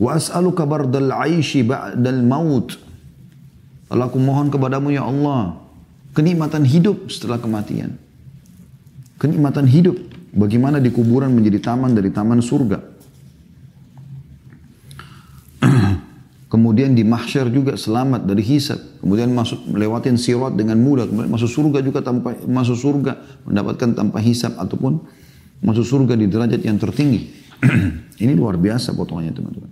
[0.00, 2.80] Wa as'aluka bardal aishi ba'dal maut.
[3.92, 5.60] Lalu aku mohon kepadamu ya Allah,
[6.16, 8.00] kenikmatan hidup setelah kematian.
[9.20, 10.00] Kenikmatan hidup,
[10.32, 12.93] bagaimana di kuburan menjadi taman dari taman surga.
[16.54, 18.78] Kemudian di mahsyar juga selamat dari hisab.
[19.02, 21.10] Kemudian masuk lewatin sirat dengan mudah.
[21.10, 25.02] Kemudian masuk surga juga tanpa masuk surga mendapatkan tanpa hisab ataupun
[25.66, 27.26] masuk surga di derajat yang tertinggi.
[28.22, 29.70] Ini luar biasa potongannya teman-teman.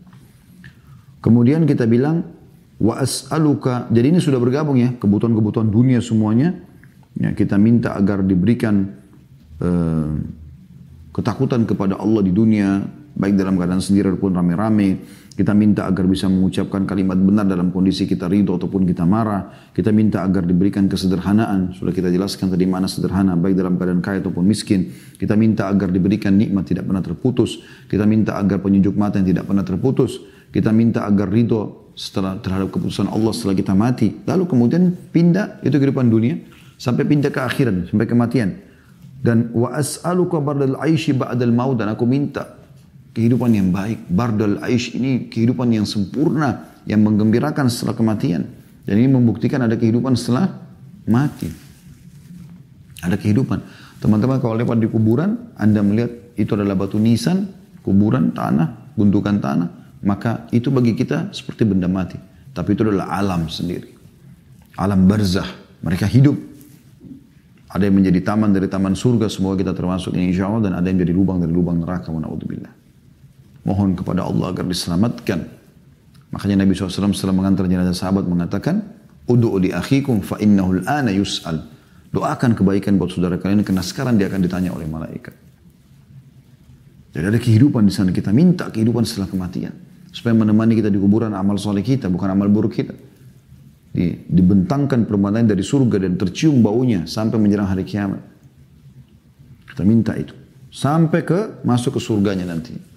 [1.22, 2.42] Kemudian kita bilang
[2.82, 3.86] Wa as'aluka.
[3.94, 4.90] Jadi ini sudah bergabung ya.
[4.98, 6.58] Kebutuhan-kebutuhan dunia semuanya.
[7.14, 8.98] Ya, kita minta agar diberikan
[9.62, 10.18] uh,
[11.14, 12.82] ketakutan kepada Allah di dunia.
[13.12, 15.20] Baik dalam keadaan sendiri ataupun rame-rame.
[15.33, 19.72] Kita minta agar bisa mengucapkan kalimat benar dalam kondisi kita ridho ataupun kita marah.
[19.72, 21.72] Kita minta agar diberikan kesederhanaan.
[21.72, 23.33] Sudah kita jelaskan tadi mana sederhana.
[23.37, 24.92] Baik dalam keadaan kaya ataupun miskin.
[25.16, 27.64] Kita minta agar diberikan nikmat tidak pernah terputus.
[27.88, 30.20] Kita minta agar penyejuk mata yang tidak pernah terputus.
[30.53, 34.09] Kita minta agar ridho setelah terhadap keputusan Allah setelah kita mati.
[34.25, 36.40] Lalu kemudian pindah itu kehidupan dunia
[36.81, 38.57] sampai pindah ke akhirat sampai kematian.
[39.22, 42.62] Dan wa as'aluka bardal aishi ba'dal maut dan aku minta
[43.12, 44.09] kehidupan yang baik.
[44.09, 48.48] Bardal aish ini kehidupan yang sempurna yang menggembirakan setelah kematian.
[48.83, 50.51] Dan ini membuktikan ada kehidupan setelah
[51.07, 51.48] mati.
[53.05, 53.62] Ada kehidupan.
[54.03, 57.46] Teman-teman kalau lewat di kuburan, Anda melihat itu adalah batu nisan,
[57.87, 62.18] kuburan, tanah, gundukan tanah maka itu bagi kita seperti benda mati.
[62.53, 63.88] Tapi itu adalah alam sendiri.
[64.77, 65.46] Alam barzah.
[65.83, 66.37] Mereka hidup.
[67.72, 70.68] Ada yang menjadi taman dari taman surga, semoga kita termasuk ini insya Allah.
[70.68, 72.12] Dan ada yang menjadi lubang dari lubang neraka.
[73.62, 75.46] Mohon kepada Allah agar diselamatkan.
[76.35, 78.83] Makanya Nabi SAW setelah mengantar jenazah sahabat mengatakan,
[79.29, 81.62] Udu'u li akhikum fa innahul ana yus'al.
[82.12, 85.33] Doakan kebaikan buat saudara kalian karena sekarang dia akan ditanya oleh malaikat.
[87.12, 88.11] Jadi ada kehidupan di sana.
[88.11, 89.72] Kita minta kehidupan setelah kematian
[90.12, 92.92] supaya menemani kita di kuburan amal soleh kita, bukan amal buruk kita.
[93.92, 98.20] Di, dibentangkan perbuatan dari surga dan tercium baunya sampai menjelang hari kiamat.
[99.68, 100.33] Kita minta itu.
[100.72, 102.91] Sampai ke masuk ke surganya nanti.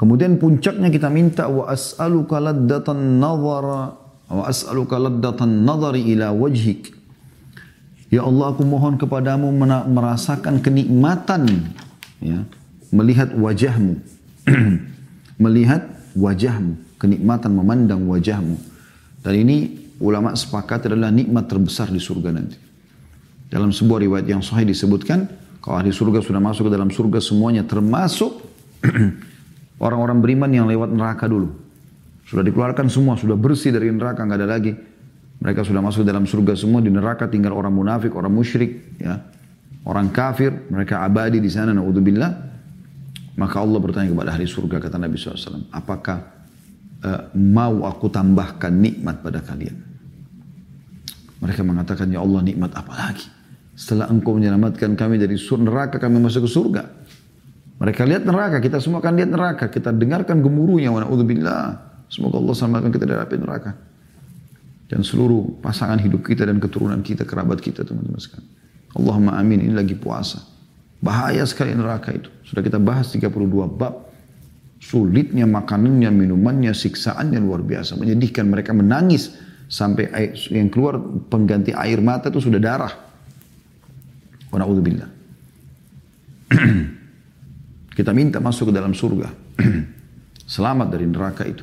[0.00, 4.00] Kemudian puncaknya kita minta wa as'aluka laddatan nazara
[4.32, 6.96] wa as'aluka laddatan nazari ila wajhik.
[8.08, 9.52] Ya Allah aku mohon kepadamu
[9.92, 11.68] merasakan kenikmatan
[12.24, 12.48] ya,
[12.88, 14.00] melihat wajahmu.
[15.44, 15.84] melihat
[16.16, 18.56] wajahmu, kenikmatan memandang wajahmu.
[19.20, 19.56] Dan ini
[20.00, 22.56] ulama sepakat adalah nikmat terbesar di surga nanti.
[23.52, 25.28] Dalam sebuah riwayat yang sahih disebutkan,
[25.60, 28.48] kalau ahli surga sudah masuk ke dalam surga semuanya termasuk
[29.80, 31.48] orang-orang beriman yang lewat neraka dulu.
[32.28, 34.72] Sudah dikeluarkan semua, sudah bersih dari neraka, nggak ada lagi.
[35.40, 39.18] Mereka sudah masuk dalam surga semua, di neraka tinggal orang munafik, orang musyrik, ya.
[39.88, 42.52] Orang kafir, mereka abadi di sana, naudzubillah.
[43.40, 46.18] Maka Allah bertanya kepada ahli surga, kata Nabi SAW, apakah
[47.00, 49.80] uh, mau aku tambahkan nikmat pada kalian?
[51.40, 53.24] Mereka mengatakan, ya Allah nikmat apa lagi?
[53.72, 56.82] Setelah engkau menyelamatkan kami dari neraka, kami masuk ke surga.
[57.80, 59.72] Mereka lihat neraka, kita semua akan lihat neraka.
[59.72, 61.64] Kita dengarkan gemuruhnya, wa na'udzubillah.
[62.12, 63.72] Semoga Allah selamatkan kita dari api neraka.
[64.84, 68.52] Dan seluruh pasangan hidup kita dan keturunan kita, kerabat kita, teman-teman sekalian.
[69.00, 70.44] Allahumma amin, ini lagi puasa.
[71.00, 72.28] Bahaya sekali neraka itu.
[72.44, 73.32] Sudah kita bahas 32
[73.72, 74.12] bab.
[74.80, 77.96] Sulitnya makanannya, minumannya, siksaannya luar biasa.
[77.96, 79.32] Menyedihkan mereka menangis.
[79.70, 80.98] Sampai air, yang keluar
[81.30, 82.92] pengganti air mata itu sudah darah.
[84.50, 84.58] Wa
[88.00, 89.28] kita minta masuk ke dalam surga.
[90.56, 91.60] Selamat dari neraka itu.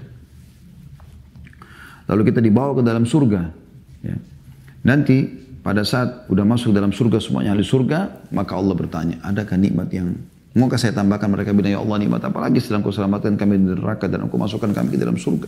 [2.05, 3.41] Lalu kita dibawa ke dalam surga.
[4.05, 4.15] Ya.
[4.85, 5.25] Nanti
[5.65, 10.13] pada saat udah masuk dalam surga semuanya ahli surga, maka Allah bertanya, adakah nikmat yang
[10.57, 13.77] Maukah saya tambahkan mereka bilang, ya Allah nikmat apa lagi setelah kau selamatkan kami dari
[13.77, 15.45] neraka dan engkau masukkan kami ke dalam surga.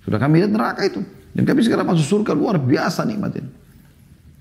[0.00, 1.04] Sudah kami lihat neraka itu.
[1.36, 3.50] Dan kami sekarang masuk surga luar biasa nikmat ini.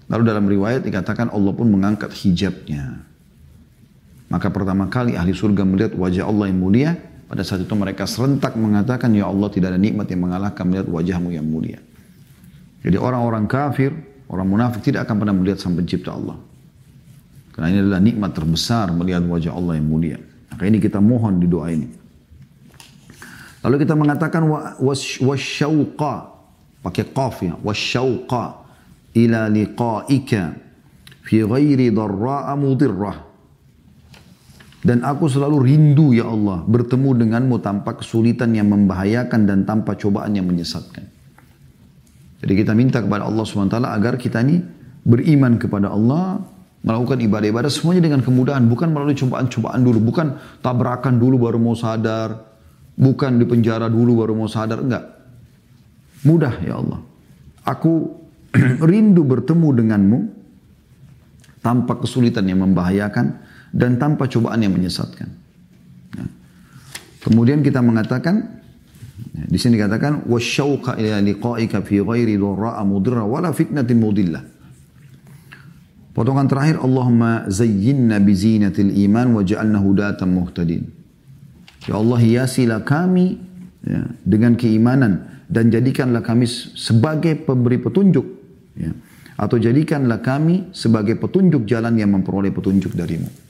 [0.08, 3.04] Lalu dalam riwayat dikatakan Allah pun mengangkat hijabnya.
[4.30, 8.58] Maka pertama kali ahli surga melihat wajah Allah yang mulia, pada saat itu mereka serentak
[8.58, 11.82] mengatakan, Ya Allah tidak ada nikmat yang mengalahkan melihat wajahmu yang mulia.
[12.86, 13.94] Jadi orang-orang kafir,
[14.30, 16.38] orang munafik tidak akan pernah melihat sang pencipta Allah.
[17.54, 20.18] Karena ini adalah nikmat terbesar melihat wajah Allah yang mulia.
[20.54, 21.88] Maka ini kita mohon di doa ini.
[23.66, 24.46] Lalu kita mengatakan
[25.18, 26.14] wasyauqa
[26.86, 28.44] pakai qaf ya wasyauqa
[29.18, 30.54] ila liqaika
[31.26, 33.18] fi ghairi dharra'a mudirrah
[34.86, 40.38] dan aku selalu rindu ya Allah bertemu denganmu tanpa kesulitan yang membahayakan dan tanpa cobaan
[40.38, 41.10] yang menyesatkan.
[42.38, 44.62] Jadi kita minta kepada Allah SWT agar kita ini
[45.02, 46.38] beriman kepada Allah,
[46.86, 50.28] melakukan ibadah-ibadah semuanya dengan kemudahan, bukan melalui cobaan-cobaan dulu, bukan
[50.62, 52.46] tabrakan dulu baru mau sadar,
[52.94, 55.02] bukan di penjara dulu baru mau sadar, enggak.
[56.30, 57.02] Mudah ya Allah.
[57.66, 58.22] Aku
[58.90, 60.20] rindu bertemu denganmu
[61.66, 63.45] tanpa kesulitan yang membahayakan
[63.76, 65.28] dan tanpa cobaan yang menyesatkan.
[66.16, 66.26] Ya.
[67.20, 68.64] Kemudian kita mengatakan
[69.36, 74.44] ya, di sini dikatakan wasyauqa ila liqa'ika fi ghairi dharra'a mudirra wala fitnatin mudillah.
[76.16, 80.88] Potongan terakhir Allahumma zayyinna bi zinatil iman wa ja'alna hudatan muhtadin.
[81.84, 83.36] Ya Allah hiasilah kami
[83.84, 86.48] ya, dengan keimanan dan jadikanlah kami
[86.80, 88.26] sebagai pemberi petunjuk
[88.80, 88.96] ya.
[89.36, 93.45] atau jadikanlah kami sebagai petunjuk jalan yang memperoleh petunjuk darimu.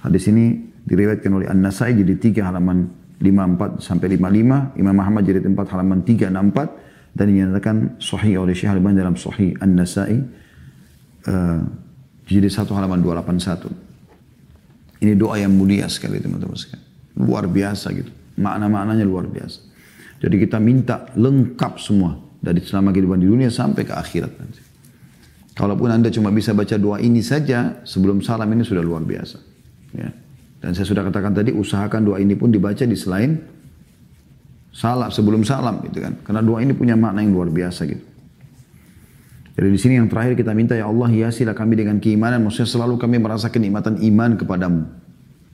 [0.00, 0.56] Hadis ini
[0.88, 2.88] diriwayatkan oleh An-Nasai jadi 3 halaman
[3.20, 8.96] 54 sampai 55, Imam Muhammad jadi 4 halaman 364 dan dinyatakan sahih oleh Syekh Al-Albani
[8.96, 10.16] dalam sahih An-Nasai
[11.28, 11.60] uh,
[12.24, 15.04] jadi 1 halaman 281.
[15.04, 16.88] Ini doa yang mulia sekali teman-teman sekalian.
[17.20, 18.12] Luar biasa gitu.
[18.40, 19.60] Makna-maknanya luar biasa.
[20.20, 24.60] Jadi kita minta lengkap semua dari selama kehidupan di dunia sampai ke akhirat nanti.
[25.56, 29.59] Kalaupun Anda cuma bisa baca doa ini saja sebelum salam ini sudah luar biasa.
[29.96, 30.10] Ya.
[30.60, 33.40] Dan saya sudah katakan tadi usahakan doa ini pun dibaca di selain
[34.70, 36.20] salam sebelum salam gitu kan.
[36.20, 38.04] Karena doa ini punya makna yang luar biasa gitu.
[39.60, 42.44] Jadi di sini yang terakhir kita minta ya Allah hiasilah kami dengan keimanan.
[42.46, 44.82] Maksudnya selalu kami merasa kenikmatan iman kepadamu.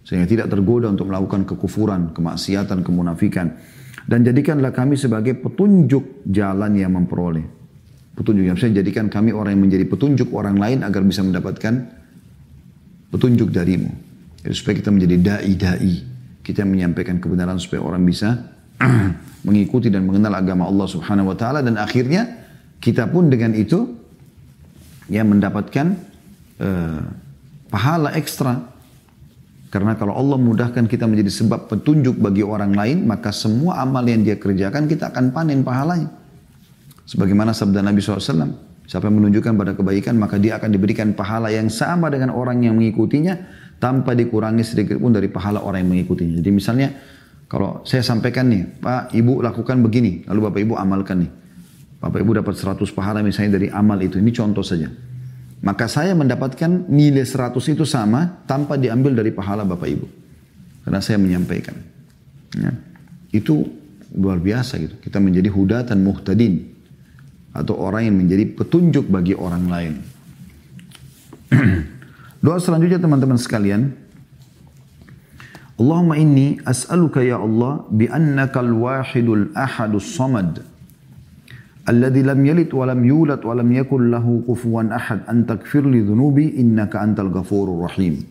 [0.07, 3.59] Sehingga tidak tergoda untuk melakukan kekufuran, kemaksiatan, kemunafikan.
[4.07, 7.43] Dan jadikanlah kami sebagai petunjuk jalan yang memperoleh.
[8.15, 11.91] Petunjuk yang bisa jadikan kami orang yang menjadi petunjuk orang lain agar bisa mendapatkan
[13.11, 14.06] petunjuk darimu.
[14.53, 15.95] Supaya kita menjadi da'i-da'i.
[16.43, 18.39] Kita menyampaikan kebenaran supaya orang bisa
[19.47, 21.63] mengikuti dan mengenal agama Allah subhanahu wa ta'ala.
[21.63, 22.47] Dan akhirnya
[22.79, 23.97] kita pun dengan itu
[25.11, 25.97] ya mendapatkan
[26.63, 27.03] uh,
[27.71, 28.75] pahala ekstra.
[29.67, 34.23] Karena kalau Allah mudahkan kita menjadi sebab petunjuk bagi orang lain, maka semua amal yang
[34.23, 36.09] dia kerjakan kita akan panen pahalanya.
[37.07, 38.57] Sebagaimana sabda Nabi SAW,
[38.87, 42.79] siapa yang menunjukkan pada kebaikan, maka dia akan diberikan pahala yang sama dengan orang yang
[42.79, 43.35] mengikutinya,
[43.77, 46.41] tanpa dikurangi sedikit pun dari pahala orang yang mengikutinya.
[46.41, 46.89] Jadi misalnya
[47.47, 51.31] kalau saya sampaikan nih, Pak Ibu lakukan begini, lalu Bapak Ibu amalkan nih.
[52.03, 54.19] Bapak Ibu dapat 100 pahala misalnya dari amal itu.
[54.19, 54.91] Ini contoh saja.
[55.63, 60.07] Maka saya mendapatkan nilai 100 itu sama tanpa diambil dari pahala Bapak Ibu.
[60.85, 61.75] Karena saya menyampaikan.
[62.55, 62.75] Ya.
[63.31, 63.63] Itu
[64.15, 64.99] luar biasa gitu.
[64.99, 66.75] Kita menjadi hudatan muhtadin.
[67.57, 69.95] Atau orang yang menjadi petunjuk bagi orang lain.
[72.41, 73.93] Doa selanjutnya teman-teman sekalian.
[75.77, 80.65] Allahumma inni as'aluka ya Allah bi annaka al-wahidul ahadus samad
[81.87, 86.99] yalid wa lam yulad wa lam yakul lahu kufuwan ahad an takfir li dhunubi innaka
[86.99, 88.27] antal ghafurur rahim.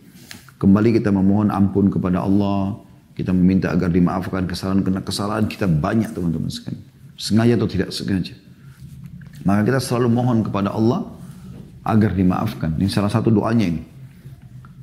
[0.60, 2.84] Kembali kita memohon ampun kepada Allah.
[3.16, 6.84] Kita meminta agar dimaafkan kesalahan karena kesalahan kita banyak teman-teman sekalian.
[7.16, 8.36] Sengaja atau tidak sengaja.
[9.48, 11.08] Maka kita selalu mohon kepada Allah
[11.88, 12.76] agar dimaafkan.
[12.76, 13.95] Ini salah satu doanya ini.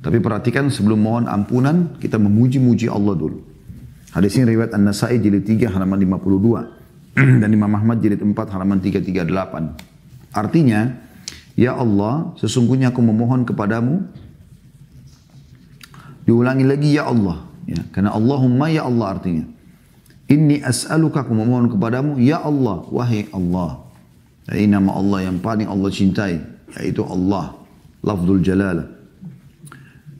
[0.03, 3.39] Tapi perhatikan sebelum mohon ampunan, kita memuji-muji Allah dulu.
[4.11, 10.35] Hadis ini riwayat An-Nasai jilid 3 halaman 52 dan Imam Ahmad jilid 4 halaman 338.
[10.35, 10.91] Artinya,
[11.55, 14.03] Ya Allah, sesungguhnya aku memohon kepadamu.
[16.27, 17.47] Diulangi lagi Ya Allah.
[17.63, 19.47] Ya, karena Allahumma Ya Allah artinya.
[20.27, 22.19] Inni as'aluka aku memohon kepadamu.
[22.19, 23.87] Ya Allah, wahai Allah.
[24.51, 26.43] Ini nama Allah yang paling Allah cintai.
[26.75, 27.55] Yaitu Allah.
[28.03, 29.02] Lafzul jalalah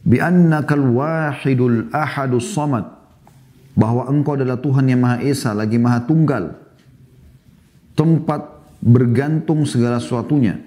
[0.04, 2.86] bi annakal wahidul ahadus samad.
[3.74, 6.54] Bahwa engkau adalah Tuhan yang Maha Esa lagi Maha Tunggal.
[7.98, 8.42] Tempat
[8.86, 10.62] bergantung segala sesuatunya.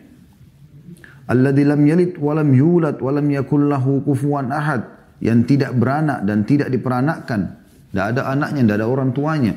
[1.30, 4.90] Alladzi lam yalid wa lam yulad wa lam yakul lahu kufuwan ahad.
[5.22, 7.62] Yang tidak beranak dan tidak diperanakkan.
[7.94, 9.54] Tidak ada anaknya tidak ada orang tuanya.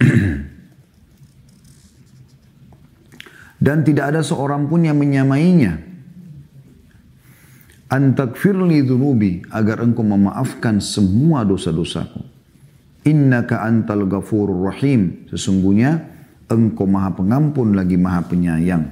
[3.60, 5.89] Dan tidak ada seorang pun yang menyamainya
[7.90, 12.22] Antakfirli dhunubi agar engkau memaafkan semua dosa-dosaku.
[13.02, 15.26] Innaka antal ghafurur rahim.
[15.26, 15.98] Sesungguhnya
[16.46, 18.86] engkau maha pengampun lagi maha penyayang.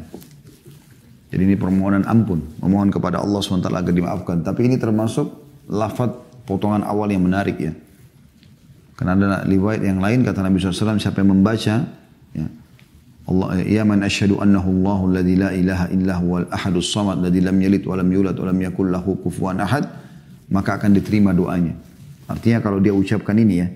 [1.31, 2.43] Jadi ini permohonan ampun.
[2.59, 4.43] Memohon kepada Allah SWT agar dimaafkan.
[4.43, 5.31] Tapi ini termasuk
[5.71, 6.11] lafad
[6.49, 7.77] potongan awal yang menarik ya.
[8.99, 11.87] Karena ada riwayat yang lain kata Nabi SAW siapa yang membaca
[12.35, 12.47] ya,
[13.29, 17.57] Allah ya man asyhadu annahu Allahu alladzi la ilaha illa huwal ahadus samad alladzi lam
[17.61, 19.85] yalid wa lam yulad wa lam yakul lahu kufuwan ahad
[20.49, 21.77] maka akan diterima doanya.
[22.25, 23.69] Artinya kalau dia ucapkan ini ya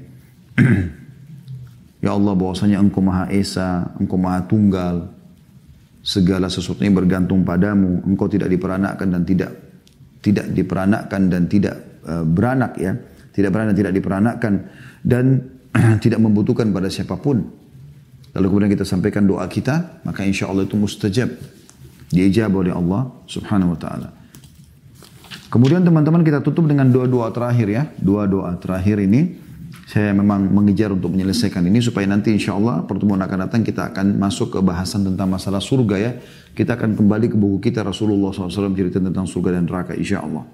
[2.03, 5.07] Ya Allah bahwasanya Engkau Maha Esa, Engkau Maha Tunggal,
[6.03, 9.51] segala sesuatunya bergantung padamu, Engkau tidak diperanakkan dan tidak
[10.19, 12.99] tidak diperanakkan dan tidak uh, beranak ya,
[13.31, 14.53] tidak beranak tidak diperanakkan
[15.07, 15.47] dan
[16.05, 17.62] tidak membutuhkan pada siapa pun.
[18.33, 21.29] Lalu kemudian kita sampaikan doa kita, maka insya Allah itu mustajab.
[22.13, 24.09] Diijab oleh Allah subhanahu wa ta'ala.
[25.53, 27.83] Kemudian teman-teman kita tutup dengan doa-doa terakhir ya.
[28.01, 29.37] Doa-doa terakhir ini
[29.85, 34.17] saya memang mengejar untuk menyelesaikan ini supaya nanti insya Allah pertemuan akan datang kita akan
[34.17, 36.13] masuk ke bahasan tentang masalah surga ya.
[36.57, 40.49] Kita akan kembali ke buku kita Rasulullah SAW cerita tentang surga dan neraka insya Allah.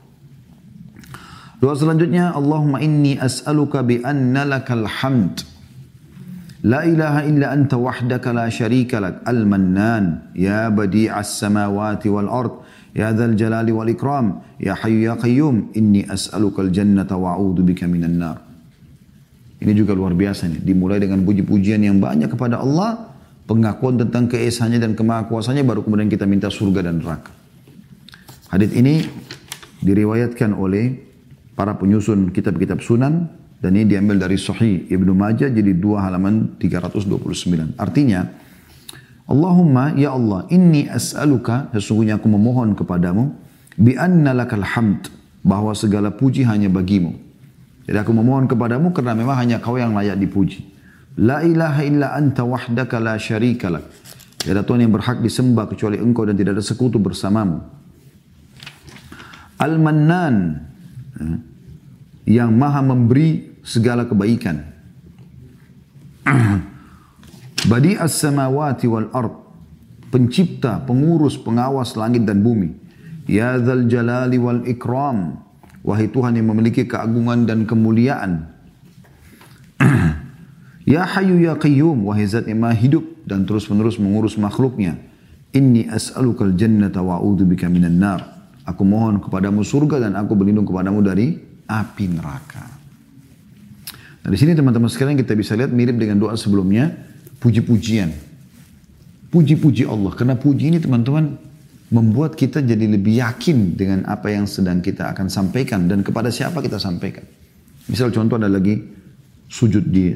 [1.59, 5.58] Doa selanjutnya Allahumma inni as'aluka bi anna lakal hamd
[6.67, 12.55] لا إله إلا أنت وحدك لا شريك لك المَنَّان يا بديع السماوات والأرض
[12.99, 14.27] يا ذا الجلال والإكرام
[14.67, 15.49] يا حي يا ya
[15.79, 18.47] إني أسألك الجنة inni as'aluka al-jannata.
[19.59, 23.11] Ini juga luar biasa nih, dimulai dengan puji-pujian yang banyak kepada Allah,
[23.51, 27.35] pengakuan tentang keesannya dan kemahakuasaannya baru kemudian kita minta surga dan neraka.
[28.55, 29.03] Hadis ini
[29.83, 30.95] diriwayatkan oleh
[31.59, 33.27] para penyusun kitab-kitab sunan
[33.59, 37.75] dan ini diambil dari Sahih Ibnu Majah jadi dua halaman 329.
[37.75, 38.23] Artinya,
[39.27, 43.35] Allahumma ya Allah, inni as'aluka, sesungguhnya aku memohon kepadamu,
[43.75, 45.11] bi anna lakal hamd,
[45.43, 47.19] bahwa segala puji hanya bagimu.
[47.83, 50.63] Jadi aku memohon kepadamu karena memang hanya kau yang layak dipuji.
[51.19, 53.85] La ilaha illa anta wahdaka la syarika lak.
[54.39, 57.59] Tidak ada Tuhan yang berhak disembah kecuali engkau dan tidak ada sekutu bersamamu.
[59.59, 60.37] Al-Mannan.
[62.29, 64.61] Yang maha memberi segala kebaikan.
[67.73, 69.33] Badi as-samawati wal ard.
[70.13, 72.77] Pencipta, pengurus, pengawas langit dan bumi.
[73.25, 75.41] Ya dzal jalali wal ikram.
[75.81, 78.45] Wahai Tuhan yang memiliki keagungan dan kemuliaan.
[80.93, 82.05] ya hayu ya qayyum.
[82.09, 85.01] Wahai zat yang maha hidup dan terus menerus mengurus makhluknya.
[85.57, 88.21] Inni as'alukal jannata wa'udhu bika minan nar.
[88.69, 92.65] Aku mohon kepadamu surga dan aku berlindung kepadamu dari api neraka.
[94.25, 96.91] Nah, di sini teman-teman sekalian kita bisa lihat mirip dengan doa sebelumnya,
[97.39, 98.11] puji-pujian.
[99.29, 100.13] Puji-puji Allah.
[100.17, 101.37] Karena puji ini teman-teman
[101.93, 106.65] membuat kita jadi lebih yakin dengan apa yang sedang kita akan sampaikan dan kepada siapa
[106.65, 107.25] kita sampaikan.
[107.89, 108.77] Misal contoh ada lagi
[109.49, 110.13] sujud di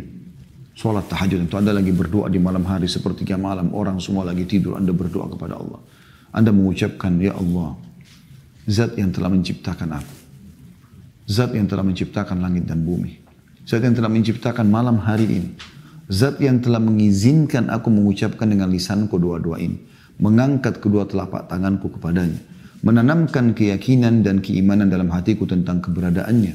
[0.76, 4.76] sholat tahajud itu ada lagi berdoa di malam hari sepertiga malam orang semua lagi tidur
[4.76, 5.80] anda berdoa kepada Allah
[6.32, 7.76] anda mengucapkan ya Allah
[8.64, 10.16] zat yang telah menciptakan aku
[11.26, 13.22] zat yang telah menciptakan langit dan bumi
[13.62, 15.50] Zat yang telah menciptakan malam hari ini.
[16.10, 19.78] Zat yang telah mengizinkan aku mengucapkan dengan lisanku dua-dua ini.
[20.18, 22.42] Mengangkat kedua telapak tanganku kepadanya.
[22.82, 26.54] Menanamkan keyakinan dan keimanan dalam hatiku tentang keberadaannya.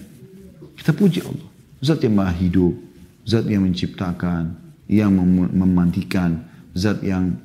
[0.75, 1.47] Kita puji Allah.
[1.79, 2.75] Zat yang maha hidup.
[3.23, 4.51] Zat yang menciptakan.
[4.91, 6.43] Yang mem memantikan.
[6.75, 7.39] Zat yang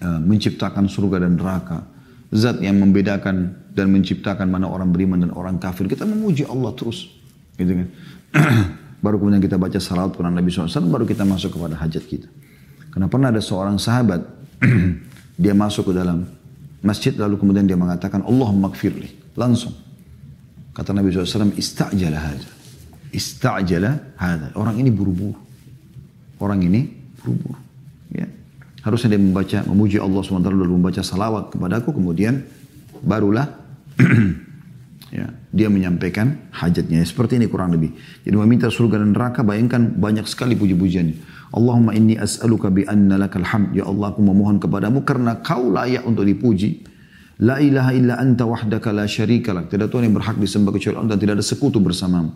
[0.00, 1.84] uh, menciptakan surga dan neraka.
[2.36, 5.88] Zat yang membedakan dan menciptakan mana orang beriman dan orang kafir.
[5.88, 7.08] Kita memuji Allah terus.
[7.56, 7.88] Gitu kan.
[9.04, 12.28] baru kemudian kita baca salawat kepada Nabi SAW, baru kita masuk kepada hajat kita.
[12.92, 14.24] Karena pernah ada seorang sahabat,
[15.42, 16.24] dia masuk ke dalam
[16.80, 19.36] masjid lalu kemudian dia mengatakan, Allahumma gfirli.
[19.36, 19.76] Langsung.
[20.72, 22.50] Kata Nabi SAW, ista'jala hadha.
[23.12, 24.48] Ista'jala hadha.
[24.56, 25.36] Orang ini buru-buru.
[26.40, 26.88] Orang ini
[27.20, 27.65] buru-buru.
[28.86, 28.94] Ya.
[28.94, 32.46] Harusnya dia membaca, memuji Allah SWT lalu membaca salawat kepadaku, kemudian
[33.02, 33.50] barulah
[35.14, 36.98] Ya, dia menyampaikan hajatnya.
[37.06, 37.94] Seperti ini kurang lebih.
[38.26, 41.16] Jadi meminta surga dan neraka, bayangkan banyak sekali puji-pujiannya.
[41.54, 43.78] Allahumma inni as'aluka bi anna lakal hamd.
[43.78, 46.82] Ya Allah, aku memohon kepadamu karena kau layak untuk dipuji.
[47.38, 49.70] La ilaha illa anta wahdaka la syarika lak.
[49.70, 52.34] Tidak Tuhan yang berhak disembah kecuali Allah dan tidak ada sekutu bersamamu.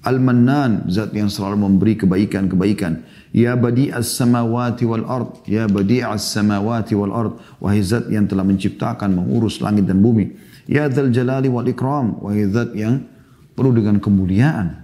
[0.00, 3.04] Al-Mannan, zat yang selalu memberi kebaikan-kebaikan.
[3.36, 5.44] Ya badi as-samawati wal ard.
[5.44, 7.36] Ya badi as-samawati wal ard.
[7.60, 10.32] Wahai zat yang telah menciptakan, mengurus langit dan bumi.
[10.64, 13.04] Ya Dzal Jalali wal Ikram, wahai zat yang
[13.52, 14.80] penuh dengan kemuliaan.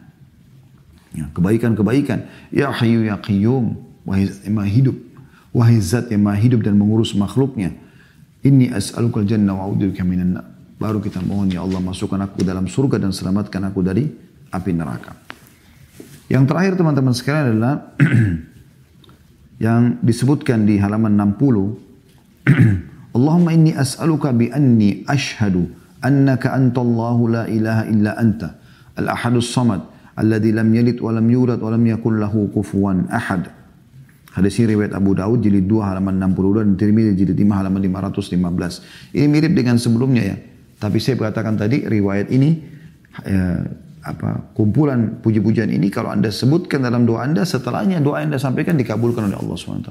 [1.17, 2.29] Ya, kebaikan-kebaikan.
[2.53, 3.73] Ya Hayyu ya Qayyum,
[4.05, 4.97] wahai zat yang maha hidup.
[5.57, 7.73] Wahai zat yang maha hidup dan mengurus makhluknya.
[8.45, 10.37] Inni as'alukal jannah wa a'udzubika minan
[10.77, 14.13] baru kita mohon ya Allah masukkan aku dalam surga dan selamatkan aku dari
[14.57, 15.13] api neraka.
[16.27, 17.75] Yang terakhir teman-teman sekalian adalah
[19.67, 21.87] yang disebutkan di halaman 60
[23.17, 25.71] Allahumma inni as'aluka bi anni ashhadu
[26.03, 28.59] annaka antallahu la ilaha illa anta
[28.99, 29.81] al-ahadus samad
[30.19, 33.49] alladhi lam yalid wa lam yulad wa lam yakul lahu kufuwan ahad
[34.37, 39.17] Hadis ini riwayat Abu Daud jilid 2 halaman 62 dan Tirmidzi jilid 5 halaman 515.
[39.17, 40.37] Ini mirip dengan sebelumnya ya.
[40.77, 42.61] Tapi saya katakan tadi riwayat ini
[43.25, 43.61] eh,
[44.07, 48.79] apa kumpulan puji-pujian ini kalau anda sebutkan dalam doa anda setelahnya doa yang anda sampaikan
[48.79, 49.91] dikabulkan oleh Allah swt.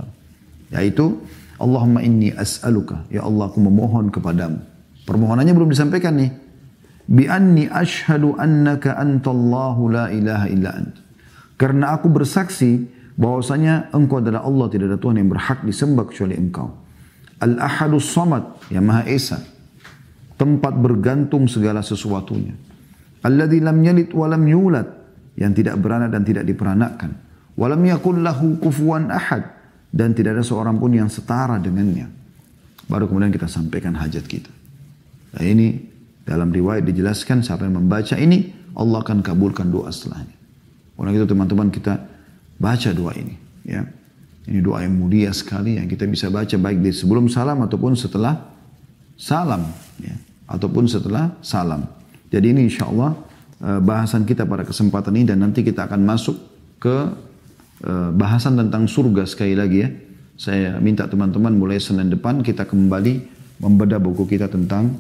[0.71, 1.19] Yaitu
[1.59, 4.63] Allahumma inni as'aluka ya Allah aku memohon kepadamu.
[5.03, 6.31] Permohonannya belum disampaikan nih.
[7.05, 10.95] Bi anni ashhadu annaka antallahu la ilaha illa ant.
[11.59, 16.67] Karena aku bersaksi bahwasanya engkau adalah Allah tidak ada Tuhan yang berhak disembah kecuali engkau.
[17.39, 19.39] Al-Ahadus Samad yang Maha Esa
[20.35, 22.74] tempat bergantung segala sesuatunya.
[23.25, 24.85] Alladzi lam yalid wa lam yulad
[25.33, 27.11] yang tidak beranak dan tidak diperanakkan.
[27.55, 29.47] Walam yakul lahu kufuwan ahad
[29.95, 32.11] dan tidak ada seorang pun yang setara dengannya.
[32.85, 34.51] Baru kemudian kita sampaikan hajat kita.
[35.35, 35.79] Nah ini
[36.27, 40.35] dalam riwayat dijelaskan siapa yang membaca ini Allah akan kabulkan doa setelahnya.
[40.99, 41.95] Oleh itu teman-teman kita
[42.59, 43.81] baca doa ini ya.
[44.45, 48.37] Ini doa yang mulia sekali yang kita bisa baca baik di sebelum salam ataupun setelah
[49.17, 49.65] salam
[49.97, 50.13] ya
[50.45, 52.04] ataupun setelah salam.
[52.29, 53.13] Jadi ini insya Allah
[53.61, 56.35] eh, bahasan kita pada kesempatan ini dan nanti kita akan masuk
[56.81, 56.95] ke
[57.85, 59.89] eh, bahasan tentang surga sekali lagi ya.
[60.35, 64.99] Saya minta teman-teman mulai Senin depan kita kembali membedah buku kita tentang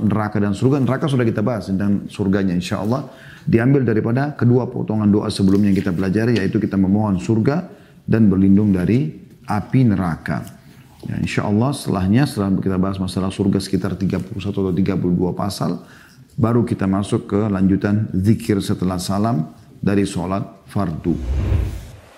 [0.00, 0.80] neraka dan surga.
[0.80, 3.04] Neraka sudah kita bahas tentang surganya insya Allah.
[3.44, 7.68] Diambil daripada kedua potongan doa sebelumnya yang kita pelajari yaitu kita memohon surga
[8.08, 9.12] dan berlindung dari
[9.44, 10.62] api neraka.
[11.02, 15.82] Ya, insya Allah setelahnya setelah kita bahas masalah surga sekitar 31 atau 32 pasal,
[16.36, 19.52] baru kita masuk ke lanjutan zikir setelah salam
[19.82, 21.14] dari sholat fardu.